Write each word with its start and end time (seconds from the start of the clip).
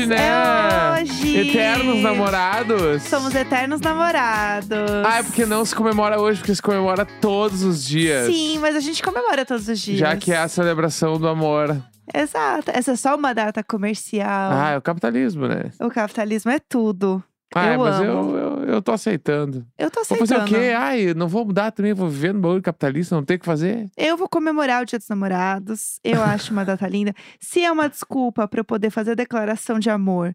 hoje, 0.00 0.06
né? 0.06 0.16
É 0.96 1.02
hoje! 1.02 1.36
Eternos 1.38 2.00
namorados. 2.02 3.02
Somos 3.02 3.34
eternos 3.34 3.80
namorados. 3.80 4.78
Ah, 5.04 5.18
é 5.18 5.22
porque 5.22 5.44
não 5.44 5.64
se 5.64 5.74
comemora 5.74 6.20
hoje, 6.20 6.38
porque 6.40 6.54
se 6.54 6.62
comemora 6.62 7.04
todos 7.04 7.62
os 7.62 7.84
dias. 7.84 8.26
Sim, 8.26 8.58
mas 8.58 8.74
a 8.76 8.80
gente 8.80 9.02
comemora 9.02 9.44
todos 9.44 9.68
os 9.68 9.78
dias. 9.78 9.98
Já 9.98 10.16
que 10.16 10.32
é 10.32 10.38
a 10.38 10.48
celebração 10.48 11.18
do 11.18 11.28
amor. 11.28 11.76
Exato. 12.12 12.70
Essa 12.74 12.92
é 12.92 12.96
só 12.96 13.14
uma 13.16 13.32
data 13.34 13.62
comercial. 13.62 14.52
Ah, 14.52 14.70
é 14.70 14.76
o 14.78 14.82
capitalismo, 14.82 15.46
né? 15.46 15.70
O 15.80 15.88
capitalismo 15.90 16.50
é 16.50 16.58
tudo. 16.58 17.22
Ah, 17.54 17.66
é, 17.68 17.74
Eu 17.74 17.78
mas 17.80 17.94
amo. 17.96 18.36
eu, 18.36 18.58
eu, 18.58 18.59
eu 18.72 18.82
tô 18.82 18.92
aceitando. 18.92 19.66
Eu 19.78 19.90
tô 19.90 20.02
Vou 20.04 20.16
aceitando. 20.22 20.40
fazer 20.40 20.42
o 20.42 20.58
quê? 20.60 20.72
Ai, 20.76 21.14
não 21.14 21.28
vou 21.28 21.44
mudar 21.44 21.70
também, 21.70 21.92
vou 21.92 22.08
viver 22.08 22.32
no 22.34 22.40
bagulho 22.40 22.62
capitalista, 22.62 23.14
não 23.14 23.24
tem 23.24 23.36
o 23.36 23.40
que 23.40 23.46
fazer. 23.46 23.86
Eu 23.96 24.16
vou 24.16 24.28
comemorar 24.28 24.82
o 24.82 24.86
Dia 24.86 24.98
dos 24.98 25.08
Namorados. 25.08 25.98
Eu 26.04 26.22
acho 26.22 26.52
uma 26.52 26.64
data 26.64 26.86
linda. 26.88 27.14
Se 27.40 27.62
é 27.64 27.70
uma 27.70 27.88
desculpa 27.88 28.46
pra 28.48 28.60
eu 28.60 28.64
poder 28.64 28.90
fazer 28.90 29.12
a 29.12 29.14
declaração 29.14 29.78
de 29.78 29.90
amor 29.90 30.34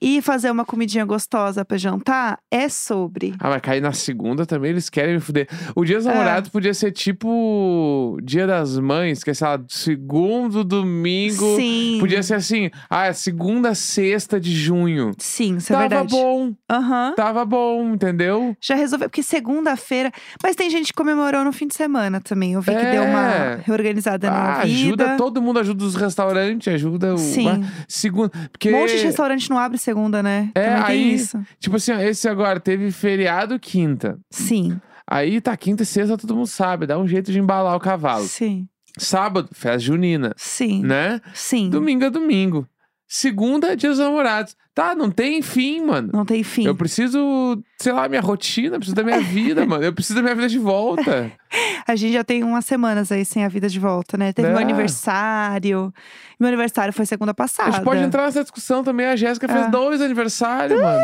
e 0.00 0.22
fazer 0.22 0.48
uma 0.48 0.64
comidinha 0.64 1.04
gostosa 1.04 1.64
pra 1.64 1.76
jantar, 1.76 2.38
é 2.52 2.68
sobre. 2.68 3.34
Ah, 3.40 3.48
vai 3.48 3.60
cair 3.60 3.80
na 3.80 3.92
segunda 3.92 4.46
também, 4.46 4.70
eles 4.70 4.88
querem 4.88 5.14
me 5.14 5.20
fuder. 5.20 5.48
O 5.74 5.84
dia 5.84 5.96
dos 5.96 6.06
É. 6.06 6.10
namorados 6.12 6.50
podia 6.50 6.72
ser 6.72 6.92
tipo 6.92 8.16
Dia 8.22 8.46
das 8.46 8.78
Mães, 8.78 9.24
que 9.24 9.30
é, 9.30 9.34
sei 9.34 9.46
lá, 9.48 9.60
segundo 9.68 10.62
domingo. 10.62 11.56
Sim. 11.56 11.96
Podia 11.98 12.22
ser 12.22 12.34
assim, 12.34 12.70
ah, 12.88 13.06
é 13.06 13.12
segunda, 13.12 13.74
sexta 13.74 14.38
de 14.38 14.52
junho. 14.54 15.10
Sim, 15.18 15.56
isso 15.56 15.72
é 15.72 15.76
tava 15.76 15.88
verdade. 15.88 16.10
bom, 16.14 16.54
Aham. 16.70 17.14
tava 17.16 17.44
bom, 17.44 17.67
entendeu? 17.94 18.56
Já 18.60 18.74
resolveu, 18.74 19.08
porque 19.08 19.22
segunda-feira. 19.22 20.10
Mas 20.42 20.56
tem 20.56 20.68
gente 20.70 20.88
que 20.88 20.92
comemorou 20.94 21.44
no 21.44 21.52
fim 21.52 21.66
de 21.66 21.74
semana 21.74 22.20
também. 22.20 22.52
Eu 22.52 22.60
vi 22.60 22.70
que 22.72 22.76
É. 22.76 22.92
deu 22.92 23.02
uma 23.04 23.56
reorganizada 23.64 24.30
na 24.30 24.60
Ah, 24.60 24.64
vida. 24.64 25.04
ajuda, 25.04 25.16
todo 25.16 25.40
mundo 25.42 25.58
ajuda 25.60 25.84
os 25.84 25.94
restaurantes, 25.94 26.72
ajuda 26.72 27.14
o. 27.14 27.18
Sim. 27.18 27.48
ah, 27.48 27.84
Segunda. 27.88 28.30
Porque. 28.50 28.68
Um 28.72 28.80
monte 28.80 28.96
de 28.96 29.04
restaurante 29.04 29.48
não 29.50 29.58
abre 29.58 29.78
segunda, 29.78 30.22
né? 30.22 30.50
É, 30.54 30.64
Também 30.70 30.84
tem 30.84 31.04
aí- 31.04 31.14
isso. 31.14 31.40
Tipo 31.58 31.76
assim, 31.76 31.92
ó, 31.92 32.00
esse 32.00 32.28
agora 32.28 32.58
teve 32.60 32.90
feriado 32.90 33.58
quinta. 33.58 34.18
Sim, 34.30 34.80
Aí 35.10 35.40
tá 35.40 35.56
quinta 35.56 35.82
e 35.84 35.86
sexta, 35.86 36.18
todo 36.18 36.34
mundo 36.34 36.46
sabe, 36.46 36.86
dá 36.86 36.98
um 36.98 37.08
jeito 37.08 37.32
de 37.32 37.38
embalar 37.38 37.74
o 37.74 37.80
cavalo. 37.80 38.24
sim, 38.24 38.66
Sábado, 38.98 39.48
festa 39.52 39.78
junina, 39.78 40.34
sim. 40.36 40.82
né? 40.82 41.20
Sim. 41.32 41.70
Domingo 41.70 42.04
é 42.04 42.10
domingo. 42.10 42.66
Segunda, 43.06 43.74
dia 43.76 43.88
dos 43.88 43.98
namorados. 43.98 44.54
Tá, 44.78 44.94
não 44.94 45.10
tem 45.10 45.42
fim, 45.42 45.80
mano. 45.84 46.08
Não 46.12 46.24
tem 46.24 46.44
fim. 46.44 46.64
Eu 46.64 46.72
preciso, 46.74 47.60
sei 47.80 47.92
lá, 47.92 48.08
minha 48.08 48.20
rotina, 48.20 48.76
preciso 48.76 48.94
da 48.94 49.02
minha 49.02 49.18
vida, 49.18 49.66
mano. 49.66 49.82
Eu 49.82 49.92
preciso 49.92 50.14
da 50.14 50.22
minha 50.22 50.36
vida 50.36 50.48
de 50.48 50.58
volta. 50.58 51.32
A 51.84 51.96
gente 51.96 52.12
já 52.12 52.22
tem 52.22 52.44
umas 52.44 52.64
semanas 52.64 53.10
aí 53.10 53.24
sem 53.24 53.44
a 53.44 53.48
vida 53.48 53.68
de 53.68 53.80
volta, 53.80 54.16
né? 54.16 54.32
Teve 54.32 54.46
É. 54.48 54.50
meu 54.52 54.60
aniversário. 54.60 55.92
Meu 56.38 56.46
aniversário 56.48 56.92
foi 56.92 57.06
segunda 57.06 57.32
A 57.32 57.34
passada. 57.34 57.72
gente 57.72 57.82
pode 57.82 58.00
entrar 58.02 58.22
nessa 58.26 58.42
discussão 58.42 58.84
também. 58.84 59.06
A 59.06 59.16
Jéssica 59.16 59.48
fez 59.48 59.64
Ah. 59.64 59.68
dois 59.68 60.00
aniversários, 60.00 60.80
mano. 60.80 61.00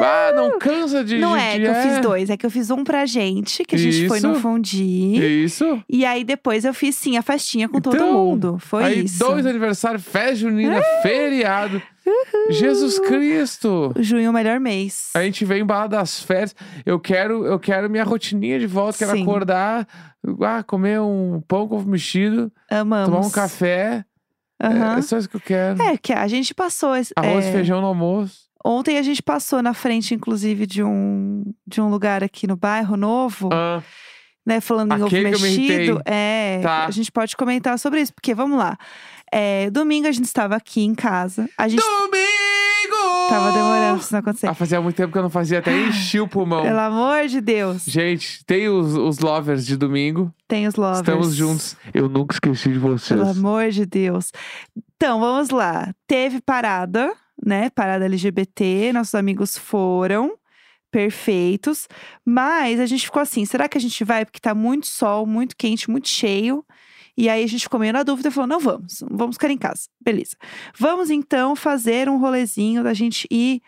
Ah, 0.00 0.32
não 0.36 0.58
cansa 0.58 1.02
de. 1.02 1.16
Não 1.18 1.34
de- 1.38 1.42
é 1.42 1.52
de- 1.54 1.60
que 1.62 1.68
eu 1.68 1.74
fiz 1.74 2.00
dois, 2.02 2.28
é 2.28 2.36
que 2.36 2.44
eu 2.44 2.50
fiz 2.50 2.70
um 2.70 2.84
pra 2.84 3.06
gente, 3.06 3.64
que 3.64 3.76
a 3.76 3.78
gente 3.78 4.08
foi 4.08 4.20
no 4.20 4.32
Isso. 4.32 4.40
Fundi. 4.42 5.44
Isso. 5.44 5.82
E 5.88 6.04
aí 6.04 6.22
depois 6.22 6.66
eu 6.66 6.74
fiz 6.74 6.94
sim 6.96 7.16
a 7.16 7.22
festinha 7.22 7.66
com 7.66 7.80
todo 7.80 7.94
Então, 7.96 8.12
mundo. 8.12 8.58
Foi 8.60 8.84
Aí, 8.84 9.04
isso. 9.04 9.24
É. 9.24 9.26
dois 9.26 9.46
aniversários, 9.46 10.02
festa 10.04 10.34
junina, 10.34 10.82
feriado. 11.02 11.80
Jesus 12.50 12.98
Cristo! 13.00 13.92
Junho 13.98 14.26
é 14.26 14.30
o 14.30 14.32
melhor 14.32 14.60
mês. 14.60 15.10
A 15.14 15.22
gente 15.22 15.44
vem 15.44 15.62
embalado 15.62 15.96
das 15.96 16.20
férias. 16.22 16.54
Eu 16.84 16.98
quero, 17.00 17.44
eu 17.44 17.58
quero 17.58 17.90
minha 17.90 18.04
rotininha 18.04 18.58
de 18.58 18.66
volta. 18.66 18.98
Quero 18.98 19.12
Sim. 19.12 19.22
acordar, 19.22 19.86
ah, 20.42 20.62
comer 20.62 21.00
um 21.00 21.40
pão 21.46 21.66
com 21.68 21.76
ovo 21.76 21.88
mexido, 21.88 22.52
Amamos. 22.70 23.08
tomar 23.08 23.26
um 23.26 23.30
café. 23.30 24.04
É, 24.60 24.66
Aham. 24.68 24.98
é 24.98 25.02
só 25.02 25.18
isso 25.18 25.28
que 25.28 25.36
eu 25.36 25.40
quero. 25.40 25.82
É, 25.82 25.96
que 25.98 26.12
a 26.12 26.26
gente 26.28 26.54
passou. 26.54 26.94
esse- 26.96 27.12
Arroz 27.16 27.44
é, 27.44 27.50
e 27.50 27.52
feijão 27.52 27.80
no 27.80 27.86
almoço. 27.88 28.46
Ontem 28.64 28.98
a 28.98 29.02
gente 29.02 29.22
passou 29.22 29.62
na 29.62 29.74
frente, 29.74 30.14
inclusive, 30.14 30.66
de 30.66 30.82
um, 30.82 31.44
de 31.66 31.80
um 31.80 31.88
lugar 31.88 32.24
aqui 32.24 32.46
no 32.46 32.56
bairro 32.56 32.96
novo, 32.96 33.48
Ah, 33.52 33.82
né? 34.46 34.60
Falando 34.60 34.92
em 34.92 34.96
ovo 34.96 35.06
Aquele 35.06 35.24
me 35.24 35.30
mexido. 35.32 35.62
irritei. 35.72 35.96
É, 36.06 36.60
Tá. 36.62 36.86
a 36.86 36.90
gente 36.90 37.12
pode 37.12 37.36
comentar 37.36 37.78
sobre 37.78 38.00
isso, 38.00 38.12
porque 38.14 38.34
vamos 38.34 38.58
lá. 38.58 38.76
É, 39.32 39.70
domingo 39.70 40.06
a 40.06 40.12
gente 40.12 40.26
estava 40.26 40.56
aqui 40.56 40.82
em 40.82 40.94
casa. 40.94 41.48
A 41.58 41.68
gente 41.68 41.82
Domingo! 41.82 43.28
tava 43.28 43.52
demorando 43.52 43.96
pra 43.96 44.02
isso 44.02 44.12
não 44.12 44.20
acontecer. 44.20 44.46
Ah, 44.46 44.54
fazia 44.54 44.80
muito 44.80 44.96
tempo 44.96 45.12
que 45.12 45.18
eu 45.18 45.22
não 45.22 45.30
fazia, 45.30 45.58
até 45.58 45.76
enchi 45.76 46.20
o 46.20 46.28
pulmão. 46.28 46.62
Pelo 46.62 46.78
amor 46.78 47.26
de 47.26 47.40
Deus. 47.40 47.84
Gente, 47.84 48.44
tem 48.44 48.68
os, 48.68 48.94
os 48.94 49.18
lovers 49.18 49.66
de 49.66 49.76
domingo. 49.76 50.32
Tem 50.46 50.66
os 50.66 50.76
lovers. 50.76 51.00
Estamos 51.00 51.34
juntos. 51.34 51.76
Eu 51.92 52.08
nunca 52.08 52.34
esqueci 52.34 52.72
de 52.72 52.78
vocês. 52.78 53.18
Pelo 53.18 53.30
amor 53.30 53.70
de 53.70 53.84
Deus. 53.84 54.32
Então, 54.96 55.20
vamos 55.20 55.50
lá. 55.50 55.92
Teve 56.06 56.40
parada, 56.40 57.12
né? 57.44 57.68
Parada 57.70 58.04
LGBT. 58.04 58.92
Nossos 58.92 59.14
amigos 59.14 59.58
foram. 59.58 60.34
Perfeitos. 60.90 61.88
Mas 62.24 62.80
a 62.80 62.86
gente 62.86 63.04
ficou 63.04 63.20
assim: 63.20 63.44
será 63.44 63.68
que 63.68 63.76
a 63.76 63.80
gente 63.80 64.02
vai? 64.04 64.24
Porque 64.24 64.40
tá 64.40 64.54
muito 64.54 64.86
sol, 64.86 65.26
muito 65.26 65.56
quente, 65.56 65.90
muito 65.90 66.08
cheio. 66.08 66.64
E 67.16 67.28
aí 67.28 67.42
a 67.42 67.46
gente 67.46 67.62
ficou 67.62 67.80
meio 67.80 67.92
na 67.92 68.02
dúvida 68.02 68.28
e 68.28 68.32
falou: 68.32 68.46
não 68.46 68.60
vamos, 68.60 69.02
vamos 69.10 69.36
ficar 69.36 69.50
em 69.50 69.56
casa. 69.58 69.88
Beleza. 70.02 70.36
Vamos 70.78 71.10
então 71.10 71.56
fazer 71.56 72.08
um 72.08 72.18
rolezinho 72.18 72.82
da 72.84 72.92
gente 72.92 73.26
ir, 73.30 73.62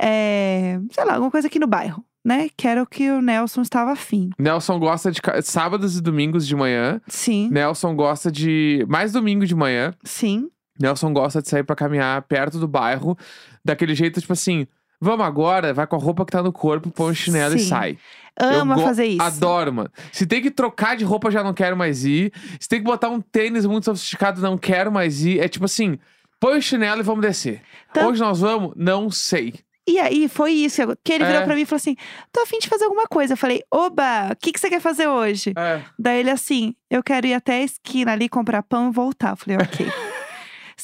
é, 0.00 0.78
sei 0.90 1.04
lá, 1.04 1.14
alguma 1.14 1.30
coisa 1.30 1.46
aqui 1.46 1.58
no 1.58 1.66
bairro, 1.66 2.04
né? 2.24 2.48
Que 2.56 2.66
era 2.66 2.82
o 2.82 2.86
que 2.86 3.10
o 3.10 3.20
Nelson 3.20 3.62
estava 3.62 3.92
afim. 3.92 4.30
Nelson 4.38 4.78
gosta 4.78 5.10
de 5.10 5.20
sábados 5.42 5.96
e 5.96 6.00
domingos 6.02 6.46
de 6.46 6.56
manhã. 6.56 7.00
Sim, 7.06 7.48
Nelson 7.50 7.94
gosta 7.94 8.30
de. 8.30 8.84
Mais 8.88 9.12
domingo 9.12 9.46
de 9.46 9.54
manhã. 9.54 9.92
sim. 10.04 10.48
Nelson 10.80 11.12
gosta 11.12 11.42
de 11.42 11.48
sair 11.48 11.64
pra 11.64 11.74
caminhar 11.74 12.22
perto 12.22 12.56
do 12.56 12.68
bairro. 12.68 13.18
Daquele 13.64 13.96
jeito, 13.96 14.20
tipo 14.20 14.32
assim. 14.32 14.64
Vamos 15.00 15.24
agora, 15.26 15.72
vai 15.72 15.86
com 15.86 15.96
a 15.96 15.98
roupa 15.98 16.24
que 16.24 16.32
tá 16.32 16.42
no 16.42 16.52
corpo, 16.52 16.90
põe 16.90 17.12
o 17.12 17.14
chinelo 17.14 17.54
e 17.54 17.60
Sim. 17.60 17.68
sai. 17.68 17.98
Ama 18.40 18.74
go- 18.76 18.82
fazer 18.82 19.06
isso. 19.06 19.22
Adoro, 19.22 19.72
mano. 19.72 19.90
Se 20.12 20.26
tem 20.26 20.40
que 20.42 20.50
trocar 20.50 20.96
de 20.96 21.04
roupa, 21.04 21.30
já 21.30 21.42
não 21.42 21.52
quero 21.54 21.76
mais 21.76 22.04
ir. 22.04 22.32
Se 22.58 22.68
tem 22.68 22.78
que 22.80 22.84
botar 22.84 23.08
um 23.08 23.20
tênis 23.20 23.64
muito 23.66 23.84
sofisticado, 23.84 24.40
não 24.40 24.56
quero 24.58 24.90
mais 24.92 25.24
ir. 25.24 25.40
É 25.40 25.48
tipo 25.48 25.64
assim, 25.64 25.98
põe 26.40 26.58
o 26.58 26.62
chinelo 26.62 27.00
e 27.00 27.04
vamos 27.04 27.22
descer. 27.22 27.62
Então- 27.90 28.08
Onde 28.08 28.20
nós 28.20 28.40
vamos? 28.40 28.72
Não 28.76 29.10
sei. 29.10 29.54
E 29.88 29.98
aí, 29.98 30.28
foi 30.28 30.52
isso. 30.52 30.82
Que 31.02 31.14
ele 31.14 31.24
virou 31.24 31.40
É. 31.40 31.44
pra 31.46 31.54
mim 31.54 31.62
e 31.62 31.66
falou 31.66 31.78
assim: 31.78 31.96
tô 32.32 32.40
afim 32.42 32.58
de 32.58 32.68
fazer 32.68 32.84
alguma 32.84 33.06
coisa. 33.06 33.32
Eu 33.32 33.36
falei, 33.38 33.62
oba, 33.72 34.30
o 34.32 34.36
que, 34.36 34.52
que 34.52 34.60
você 34.60 34.68
quer 34.68 34.80
fazer 34.80 35.06
hoje? 35.08 35.52
É. 35.56 35.80
Daí 35.98 36.20
ele 36.20 36.30
assim, 36.30 36.74
eu 36.90 37.02
quero 37.02 37.26
ir 37.26 37.32
até 37.34 37.54
a 37.54 37.62
esquina 37.62 38.12
ali 38.12 38.28
comprar 38.28 38.62
pão 38.62 38.90
e 38.90 38.92
voltar. 38.92 39.30
Eu 39.30 39.36
falei, 39.36 39.56
ok. 39.56 39.86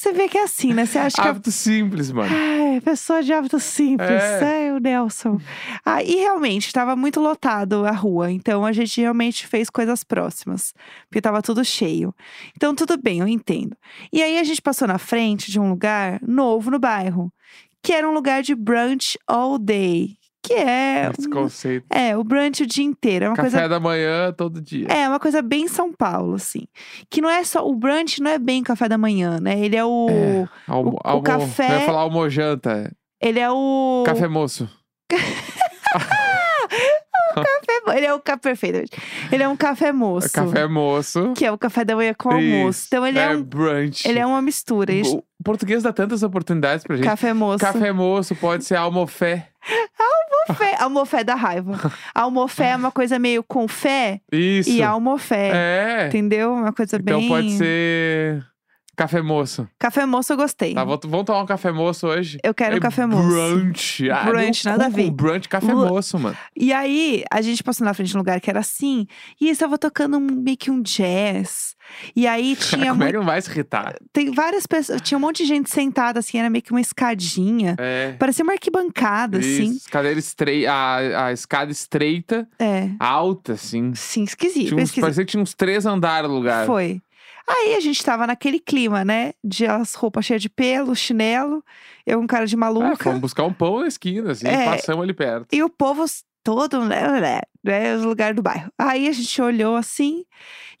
Você 0.05 0.13
vê 0.13 0.29
que 0.29 0.37
é 0.37 0.43
assim, 0.43 0.71
né? 0.71 0.85
Você 0.85 0.99
acha 0.99 1.15
que. 1.15 1.27
a- 1.27 1.31
Hábito 1.31 1.51
simples, 1.51 2.11
mano. 2.11 2.29
Ai, 2.31 2.79
pessoa 2.79 3.23
de 3.23 3.33
hábito 3.33 3.59
simples. 3.59 4.07
É. 4.21 4.67
É, 4.67 4.73
o 4.73 4.77
Nelson. 4.77 5.39
Ah, 5.83 6.03
e 6.03 6.17
realmente, 6.17 6.67
estava 6.67 6.95
muito 6.95 7.19
lotado 7.19 7.85
a 7.87 7.91
rua. 7.91 8.31
Então 8.31 8.63
a 8.63 8.71
gente 8.71 9.01
realmente 9.01 9.47
fez 9.47 9.67
coisas 9.67 10.03
próximas. 10.03 10.73
Porque 11.09 11.19
tava 11.21 11.41
tudo 11.41 11.65
cheio. 11.65 12.13
Então 12.55 12.75
tudo 12.75 12.97
bem, 13.01 13.19
eu 13.21 13.27
entendo. 13.27 13.75
E 14.13 14.21
aí 14.21 14.37
a 14.37 14.43
gente 14.43 14.61
passou 14.61 14.87
na 14.87 14.99
frente 14.99 15.49
de 15.51 15.59
um 15.59 15.69
lugar 15.69 16.19
novo 16.21 16.69
no 16.69 16.77
bairro. 16.77 17.33
Que 17.81 17.91
era 17.91 18.07
um 18.07 18.13
lugar 18.13 18.43
de 18.43 18.53
brunch 18.53 19.17
all 19.27 19.57
day. 19.57 20.17
Que 20.47 20.53
é. 20.53 21.11
Esse 21.17 21.29
conceito. 21.29 21.85
É, 21.89 22.15
o 22.17 22.23
brunch 22.23 22.63
o 22.63 22.67
dia 22.67 22.83
inteiro. 22.83 23.25
É 23.25 23.29
uma 23.29 23.35
Café 23.35 23.49
coisa 23.51 23.67
da 23.69 23.79
manhã, 23.79 24.31
todo 24.33 24.61
dia. 24.61 24.87
é, 24.89 25.07
uma 25.09 25.19
coisa 25.19 25.41
bem 25.41 25.67
São 25.67 25.91
Paulo, 25.91 26.35
assim. 26.35 26.67
Que 27.09 27.21
não 27.21 27.29
é 27.29 27.43
só. 27.43 27.65
O 27.67 27.73
brunch 27.75 28.21
não 28.21 28.29
é 28.31 28.37
bem 28.39 28.61
café 28.63 28.87
da 28.87 28.97
manhã, 28.97 29.39
né? 29.39 29.59
Ele 29.59 29.75
é 29.75 29.83
o. 29.85 30.07
É. 30.09 30.47
Almo, 30.67 30.91
o 30.91 30.99
almo, 31.03 31.23
café- 31.23 31.69
Não 31.69 31.79
ia 31.79 31.85
falar 31.85 32.01
almojanta. 32.01 32.91
Ele 33.21 33.39
é 33.39 33.49
o. 33.49 34.03
Café 34.05 34.27
moço. 34.27 34.69
café- 37.35 37.97
Ele 37.97 38.05
é 38.05 38.13
o 38.13 38.19
café 38.19 38.37
perfeito. 38.39 38.97
Ele 39.31 39.43
é 39.43 39.47
um 39.47 39.55
café 39.55 39.91
moço. 39.91 40.31
Café 40.31 40.67
moço. 40.67 41.33
Que 41.35 41.45
é 41.45 41.51
o 41.51 41.57
café 41.57 41.83
da 41.85 41.95
manhã 41.95 42.13
com 42.17 42.29
almoço. 42.29 42.69
Isso. 42.79 42.87
Então 42.87 43.05
ele 43.05 43.19
é, 43.19 43.29
um. 43.29 43.43
brunch. 43.43 44.07
Ele 44.07 44.19
é 44.19 44.25
uma 44.25 44.41
mistura. 44.41 44.93
O 44.93 45.23
português 45.43 45.83
dá 45.83 45.91
tantas 45.93 46.23
oportunidades 46.23 46.83
pra 46.85 46.95
gente. 46.95 47.05
Café 47.05 47.33
moço. 47.33 47.59
Café 47.59 47.91
moço 47.91 48.35
pode 48.35 48.63
ser 48.65 48.75
almofé. 48.75 49.49
Almofé. 50.47 50.75
Almofé 50.79 51.23
da 51.23 51.35
raiva. 51.35 51.91
Almofé 52.13 52.69
é 52.71 52.75
uma 52.75 52.91
coisa 52.91 53.17
meio 53.19 53.43
com 53.43 53.67
fé 53.67 54.21
Isso. 54.31 54.69
e 54.69 54.81
almofé. 54.83 55.51
É. 55.53 56.07
Entendeu? 56.07 56.53
Uma 56.53 56.73
coisa 56.73 56.97
Então 56.97 57.19
bem. 57.19 57.27
pode 57.27 57.51
ser 57.57 58.45
Café 58.95 59.21
moço. 59.21 59.67
Café 59.77 60.05
moço 60.05 60.31
eu 60.33 60.37
gostei. 60.37 60.73
Tá, 60.73 60.83
vou- 60.83 60.99
vamos 61.05 61.25
tomar 61.25 61.41
um 61.41 61.45
café 61.45 61.71
moço 61.71 62.07
hoje? 62.07 62.37
Eu 62.43 62.53
quero 62.53 62.75
um 62.75 62.77
É 62.77 62.79
café 62.81 63.05
moço. 63.05 63.27
Brunch. 63.27 64.09
Ah, 64.09 64.23
Brunch, 64.23 64.65
meu 64.65 64.71
nada 64.71 64.85
a 64.87 64.89
cu 64.89 64.95
ver. 64.95 65.05
com 65.07 65.11
brunch, 65.11 65.49
café 65.49 65.73
Lu- 65.73 65.87
moço, 65.87 66.17
mano. 66.19 66.37
E 66.55 66.71
aí, 66.71 67.23
a 67.31 67.41
gente 67.41 67.61
passou 67.63 67.83
na 67.85 67.93
frente 67.93 68.09
de 68.11 68.15
um 68.15 68.19
lugar 68.19 68.39
que 68.39 68.49
era 68.49 68.59
assim, 68.59 69.05
e 69.39 69.49
estava 69.49 69.77
tocando 69.77 70.17
um, 70.17 70.21
meio 70.21 70.57
que 70.57 70.71
um 70.71 70.81
jazz. 70.81 71.75
E 72.15 72.25
aí 72.25 72.55
tinha 72.59 72.89
Como 72.91 73.03
é 73.03 73.05
mui- 73.05 73.11
que 73.11 73.17
não 73.17 73.25
vai 73.25 73.41
se 73.41 73.49
irritar? 73.49 73.95
tem 74.13 74.31
várias 74.31 74.65
pessoas, 74.65 75.01
tinha 75.01 75.17
um 75.17 75.21
monte 75.21 75.37
de 75.43 75.45
gente 75.45 75.69
sentada 75.69 76.19
assim, 76.19 76.37
era 76.39 76.49
meio 76.49 76.63
que 76.63 76.71
uma 76.71 76.81
escadinha. 76.81 77.75
É. 77.77 78.13
Parecia 78.13 78.43
uma 78.43 78.53
arquibancada, 78.53 79.39
assim. 79.39 79.71
Isso, 79.71 79.89
cadeira 79.89 80.19
estreita, 80.19 80.71
a, 80.71 81.25
a 81.27 81.31
escada 81.33 81.71
estreita, 81.71 82.47
É. 82.59 82.89
alta, 82.99 83.53
assim. 83.53 83.93
Sim, 83.93 84.23
esquisito. 84.23 84.67
Tinha 84.69 84.77
uns, 84.77 84.83
esquisito. 84.83 85.01
parecia 85.01 85.25
que 85.25 85.31
tinha 85.31 85.43
uns 85.43 85.53
três 85.53 85.85
andares 85.85 86.29
no 86.29 86.35
lugar. 86.35 86.65
Foi. 86.65 87.01
Aí 87.47 87.75
a 87.75 87.79
gente 87.79 88.03
tava 88.03 88.25
naquele 88.25 88.59
clima, 88.59 89.05
né? 89.05 89.33
De 89.43 89.65
as 89.67 89.93
roupas 89.93 90.25
cheias 90.25 90.41
de 90.41 90.49
pelo, 90.49 90.95
chinelo, 90.95 91.63
eu 92.05 92.19
um 92.19 92.27
cara 92.27 92.45
de 92.47 92.55
É, 92.55 92.57
maluca. 92.57 92.95
fomos 93.03 93.19
buscar 93.21 93.43
um 93.43 93.53
pão 93.53 93.81
na 93.81 93.87
esquina, 93.87 94.31
assim, 94.31 94.47
É. 94.47 94.65
passamos 94.65 95.03
ali 95.03 95.13
perto. 95.13 95.47
E 95.53 95.61
o 95.61 95.69
povo 95.69 96.05
todo, 96.43 96.85
né, 96.85 97.19
né, 97.19 97.41
né, 97.63 97.95
os 97.95 98.03
lugares 98.03 98.35
do 98.35 98.41
bairro. 98.43 98.71
Aí 98.77 99.07
a 99.07 99.11
gente 99.11 99.41
olhou 99.41 99.75
assim, 99.75 100.23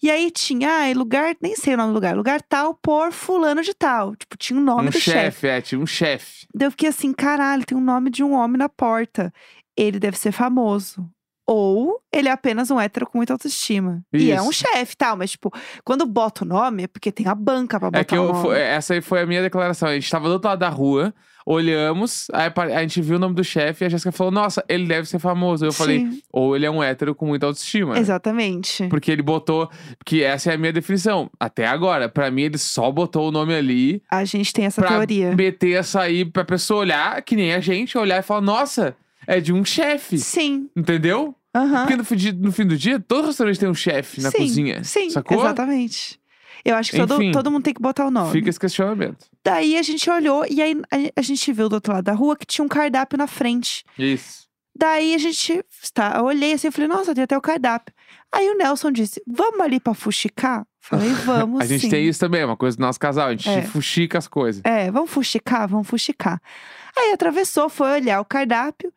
e 0.01 0.11
aí 0.11 0.29
tinha, 0.29 0.69
ai, 0.69 0.93
lugar, 0.93 1.35
nem 1.41 1.55
sei 1.55 1.73
o 1.73 1.77
nome 1.77 1.89
do 1.89 1.95
lugar, 1.95 2.15
lugar 2.15 2.39
tal 2.41 2.75
por 2.75 3.11
fulano 3.11 3.63
de 3.63 3.73
tal. 3.73 4.15
Tipo, 4.15 4.37
tinha 4.37 4.59
o 4.59 4.63
nome 4.63 4.89
um 4.89 4.91
do 4.91 4.99
chefe. 4.99 5.11
chefe, 5.19 5.47
é, 5.47 5.61
tinha 5.61 5.81
um 5.81 5.87
chefe. 5.87 6.45
Daí 6.53 6.67
eu 6.67 6.71
fiquei 6.71 6.89
assim, 6.89 7.11
caralho, 7.13 7.65
tem 7.65 7.75
um 7.77 7.81
nome 7.81 8.11
de 8.11 8.23
um 8.23 8.33
homem 8.33 8.57
na 8.57 8.69
porta. 8.69 9.33
Ele 9.75 9.99
deve 9.99 10.17
ser 10.17 10.31
famoso. 10.31 11.09
Ou 11.47 11.99
ele 12.11 12.27
é 12.27 12.31
apenas 12.31 12.71
um 12.71 12.79
hétero 12.79 13.05
com 13.05 13.17
muita 13.19 13.33
autoestima. 13.33 14.01
E 14.11 14.31
é 14.31 14.41
um 14.41 14.49
Isso. 14.49 14.63
chefe, 14.67 14.97
tal, 14.97 15.15
mas 15.15 15.31
tipo, 15.31 15.51
quando 15.83 16.05
bota 16.05 16.43
o 16.43 16.47
nome 16.47 16.83
é 16.83 16.87
porque 16.87 17.11
tem 17.11 17.27
a 17.27 17.35
banca 17.35 17.79
pra 17.79 17.89
botar 17.89 17.99
É 17.99 18.03
que 18.03 18.15
o 18.15 18.17
eu, 18.23 18.27
nome. 18.33 18.41
fo- 18.41 18.53
essa 18.53 18.93
aí 18.95 19.01
foi 19.01 19.21
a 19.21 19.25
minha 19.27 19.41
declaração. 19.41 19.89
A 19.89 19.93
gente 19.93 20.09
tava 20.09 20.27
do 20.27 20.33
outro 20.33 20.49
lado 20.49 20.59
da 20.59 20.69
rua, 20.69 21.13
olhamos, 21.45 22.27
a 22.33 22.81
gente 22.81 23.01
viu 23.01 23.17
o 23.17 23.19
nome 23.19 23.35
do 23.35 23.43
chefe 23.43 23.83
e 23.83 23.85
a 23.85 23.89
Jéssica 23.89 24.11
falou: 24.11 24.31
Nossa, 24.31 24.63
ele 24.67 24.87
deve 24.87 25.07
ser 25.07 25.19
famoso. 25.19 25.65
Eu 25.65 25.71
falei: 25.71 25.99
Sim, 25.99 26.21
Ou 26.31 26.55
ele 26.55 26.65
é 26.65 26.71
um 26.71 26.81
hétero 26.83 27.13
com 27.13 27.27
muita 27.27 27.45
autoestima. 27.45 27.97
exatamente. 27.97 28.87
Porque 28.87 29.11
ele 29.11 29.21
botou. 29.21 29.69
Que 30.05 30.23
essa 30.23 30.51
é 30.51 30.55
a 30.55 30.57
minha 30.57 30.73
definição. 30.73 31.29
Até 31.39 31.67
agora, 31.67 32.09
pra 32.09 32.29
mim, 32.31 32.43
ele 32.43 32.57
só 32.57 32.91
botou 32.91 33.27
o 33.27 33.31
nome 33.31 33.53
ali 33.53 34.01
A 34.09 34.25
gente 34.25 34.51
tem 34.51 34.65
essa 34.65 34.81
pra 34.81 34.89
teoria. 34.91 35.35
meter 35.35 35.73
essa 35.77 36.01
aí 36.01 36.25
pra 36.25 36.43
pessoa 36.43 36.81
olhar, 36.81 37.21
que 37.21 37.35
nem 37.35 37.53
a 37.53 37.59
gente, 37.59 37.97
olhar 37.97 38.19
e 38.19 38.23
falar: 38.23 38.41
Nossa, 38.41 38.95
é 39.27 39.39
de 39.39 39.53
um 39.53 39.63
chefe. 39.65 40.17
Sim. 40.17 40.69
Entendeu? 40.75 41.35
Aham. 41.53 41.85
Porque 41.85 41.95
no 41.95 42.41
no 42.41 42.51
fim 42.51 42.65
do 42.65 42.77
dia, 42.77 42.99
todo 42.99 43.27
restaurante 43.27 43.59
tem 43.59 43.69
um 43.69 43.73
chefe 43.73 44.21
na 44.21 44.29
sim, 44.31 44.37
cozinha. 44.39 44.83
Sim, 44.83 45.09
sacou? 45.09 45.39
exatamente. 45.39 46.19
Eu 46.63 46.75
acho 46.75 46.91
que 46.91 46.97
todo, 46.97 47.15
Enfim. 47.21 47.31
todo 47.31 47.51
mundo 47.51 47.63
tem 47.63 47.73
que 47.73 47.81
botar 47.81 48.07
o 48.07 48.11
nome. 48.11 48.31
Fica 48.31 48.49
esse 48.49 48.59
questionamento. 48.59 49.27
Daí 49.43 49.77
a 49.77 49.83
gente 49.83 50.09
olhou 50.09 50.45
e 50.49 50.61
aí 50.61 50.75
a, 50.91 51.19
a 51.19 51.21
gente 51.21 51.53
viu 51.53 51.69
do 51.69 51.73
outro 51.73 51.93
lado 51.93 52.03
da 52.05 52.13
rua 52.13 52.35
que 52.35 52.45
tinha 52.45 52.65
um 52.65 52.67
cardápio 52.67 53.17
na 53.17 53.27
frente. 53.27 53.83
Isso. 53.97 54.45
Daí 54.77 55.13
a 55.13 55.17
gente, 55.17 55.63
tá, 55.93 56.15
eu 56.17 56.25
olhei 56.25 56.53
assim 56.53 56.67
e 56.67 56.71
falei, 56.71 56.87
nossa, 56.89 57.13
tem 57.13 57.23
até 57.23 57.37
o 57.37 57.41
cardápio. 57.41 57.93
Aí 58.33 58.49
o 58.49 58.57
Nelson 58.57 58.91
disse, 58.91 59.21
vamos 59.25 59.61
ali 59.61 59.79
pra 59.79 59.93
fuxicar? 59.93 60.65
Falei, 60.81 61.09
vamos 61.23 61.61
A 61.61 61.65
gente 61.65 61.81
sim. 61.81 61.89
tem 61.89 62.05
isso 62.07 62.19
também, 62.19 62.41
é 62.41 62.45
uma 62.45 62.57
coisa 62.57 62.75
do 62.75 62.81
nosso 62.81 62.99
casal. 62.99 63.27
A 63.27 63.31
gente 63.31 63.47
É. 63.47 63.61
fuxica 63.61 64.17
as 64.17 64.27
coisas. 64.27 64.61
É, 64.65 64.91
vamos 64.91 65.11
fuxicar? 65.11 65.67
Vamos 65.69 65.87
fuxicar. 65.87 66.41
Aí 66.97 67.11
atravessou, 67.11 67.69
foi 67.69 67.91
olhar 67.93 68.19
o 68.21 68.25
cardápio. 68.25 68.91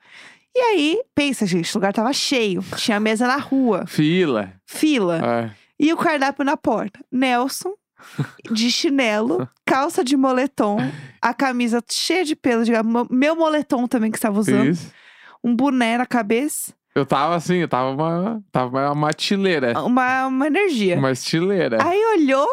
E 0.54 0.60
aí, 0.60 1.02
pensa, 1.14 1.46
gente, 1.46 1.72
o 1.74 1.78
lugar 1.78 1.92
tava 1.92 2.12
cheio. 2.12 2.64
Tinha 2.76 2.98
mesa 2.98 3.26
na 3.26 3.36
rua, 3.36 3.84
Fila. 3.86 4.52
fila. 4.66 5.20
É. 5.24 5.50
E 5.78 5.92
o 5.92 5.96
cardápio 5.96 6.44
na 6.44 6.56
porta. 6.56 6.98
Nelson, 7.12 7.74
de 8.50 8.70
chinelo, 8.70 9.48
calça 9.66 10.02
de 10.02 10.16
moletom, 10.16 10.78
a 11.22 11.32
camisa 11.34 11.82
cheia 11.90 12.24
de 12.24 12.34
pelo, 12.34 12.64
de 12.64 12.72
meu 13.10 13.36
moletom 13.36 13.86
também 13.86 14.10
que 14.10 14.16
estava 14.16 14.38
usando, 14.38 14.70
Isso. 14.70 14.92
um 15.44 15.54
boné 15.54 15.98
na 15.98 16.06
cabeça, 16.06 16.72
Eu 16.94 17.04
tava 17.06 17.36
assim, 17.36 17.56
eu 17.58 17.68
tava 17.68 17.90
uma, 17.90 18.42
tava 18.50 18.90
uma 18.92 19.12
tileira. 19.12 19.78
uma, 19.80 20.26
uma 20.26 20.46
energia. 20.48 20.96
Uma 20.96 21.12
estileira. 21.12 21.78
Aí 21.84 22.00
olhou 22.16 22.48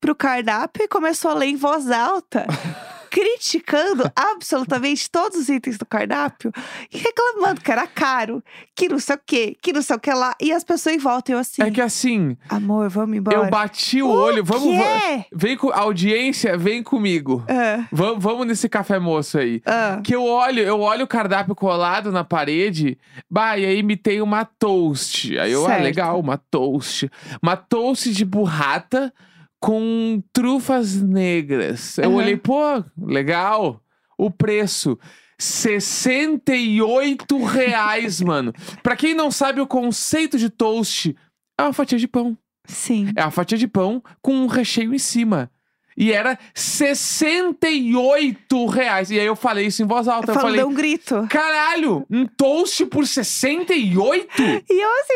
pro 0.00 0.14
cardápio 0.14 0.84
e 0.84 0.88
começou 0.88 1.30
a 1.32 1.34
ler 1.34 1.46
em 1.46 1.56
voz 1.56 1.90
alta, 1.90 2.46
criticando 3.10 4.10
absolutamente 4.14 5.10
todos 5.10 5.38
os 5.38 5.48
itens 5.48 5.76
do 5.76 5.84
cardápio 5.84 6.52
e 6.92 6.96
reclamando 6.98 7.60
que 7.60 7.70
era 7.70 7.86
caro, 7.86 8.42
que 8.74 8.88
não 8.88 8.98
sei 8.98 9.16
o 9.16 9.20
quê, 9.26 9.56
que 9.60 9.72
não 9.72 9.82
sei 9.82 9.96
o 9.96 10.00
que 10.00 10.12
lá. 10.12 10.34
E 10.40 10.52
as 10.52 10.62
pessoas 10.64 10.94
em 10.94 10.98
volta, 10.98 11.32
eu 11.32 11.38
assim, 11.38 11.62
É 11.62 11.70
que 11.70 11.80
assim, 11.80 12.36
amor, 12.48 12.88
vamos 12.88 13.16
embora. 13.16 13.36
eu 13.36 13.50
bati 13.50 14.02
o 14.02 14.08
olho. 14.08 14.44
Vamos. 14.44 14.76
va- 14.76 15.00
Quê? 15.00 15.24
Vem 15.32 15.56
com. 15.56 15.70
Audiência, 15.70 16.56
vem 16.56 16.82
comigo. 16.82 17.44
Ah, 17.48 17.86
Vamos, 17.90 18.22
vamos 18.22 18.46
nesse 18.46 18.68
café 18.68 18.98
moço 18.98 19.38
aí. 19.38 19.62
ah. 19.66 20.00
Que 20.04 20.14
eu 20.14 20.22
olho, 20.24 20.60
eu 20.62 20.80
olho 20.80 21.04
o 21.04 21.08
cardápio 21.08 21.54
colado 21.54 22.12
na 22.12 22.22
parede, 22.22 22.98
bah, 23.30 23.56
e 23.58 23.64
aí 23.64 23.82
me 23.82 23.96
tem 23.96 24.20
uma 24.20 24.44
toast. 24.44 25.36
Aí 25.38 25.52
eu, 25.52 25.64
ah, 25.64 25.68
Certo. 25.70 25.82
legal, 25.82 26.20
uma 26.20 26.36
toast. 26.38 27.10
Uma 27.42 27.56
toast 27.56 28.12
de 28.12 28.24
burrata 28.24 29.12
com 29.60 30.22
trufas 30.32 31.00
negras. 31.00 31.98
Eu 31.98 32.14
olhei, 32.14 32.36
pô, 32.36 32.82
legal. 32.98 33.80
O 34.18 34.30
preço. 34.30 34.98
68 35.38 37.44
reais, 37.44 38.20
mano. 38.20 38.52
Pra 38.82 38.96
quem 38.96 39.14
não 39.14 39.30
sabe 39.30 39.60
o 39.60 39.66
conceito 39.66 40.38
de 40.38 40.50
toast, 40.50 41.16
é 41.58 41.62
uma 41.62 41.72
fatia 41.72 41.98
de 41.98 42.08
pão. 42.08 42.36
Sim. 42.66 43.12
É 43.16 43.22
uma 43.22 43.30
fatia 43.30 43.58
de 43.58 43.68
pão 43.68 44.02
com 44.20 44.34
um 44.34 44.46
recheio 44.46 44.94
em 44.94 44.98
cima. 44.98 45.50
E 45.96 46.12
era 46.12 46.38
68 46.54 48.66
reais. 48.66 49.10
E 49.10 49.18
aí 49.18 49.26
eu 49.26 49.36
falei 49.36 49.66
isso 49.66 49.82
em 49.82 49.86
voz 49.86 50.08
alta. 50.08 50.30
Eu 50.30 50.34
Falou, 50.34 50.50
falei, 50.50 50.60
deu 50.60 50.68
um 50.68 50.74
grito. 50.74 51.26
caralho, 51.28 52.06
um 52.10 52.26
toast 52.26 52.84
por 52.86 53.06
68? 53.06 54.26
E 54.68 54.82
eu 54.82 54.90
assim, 55.00 55.14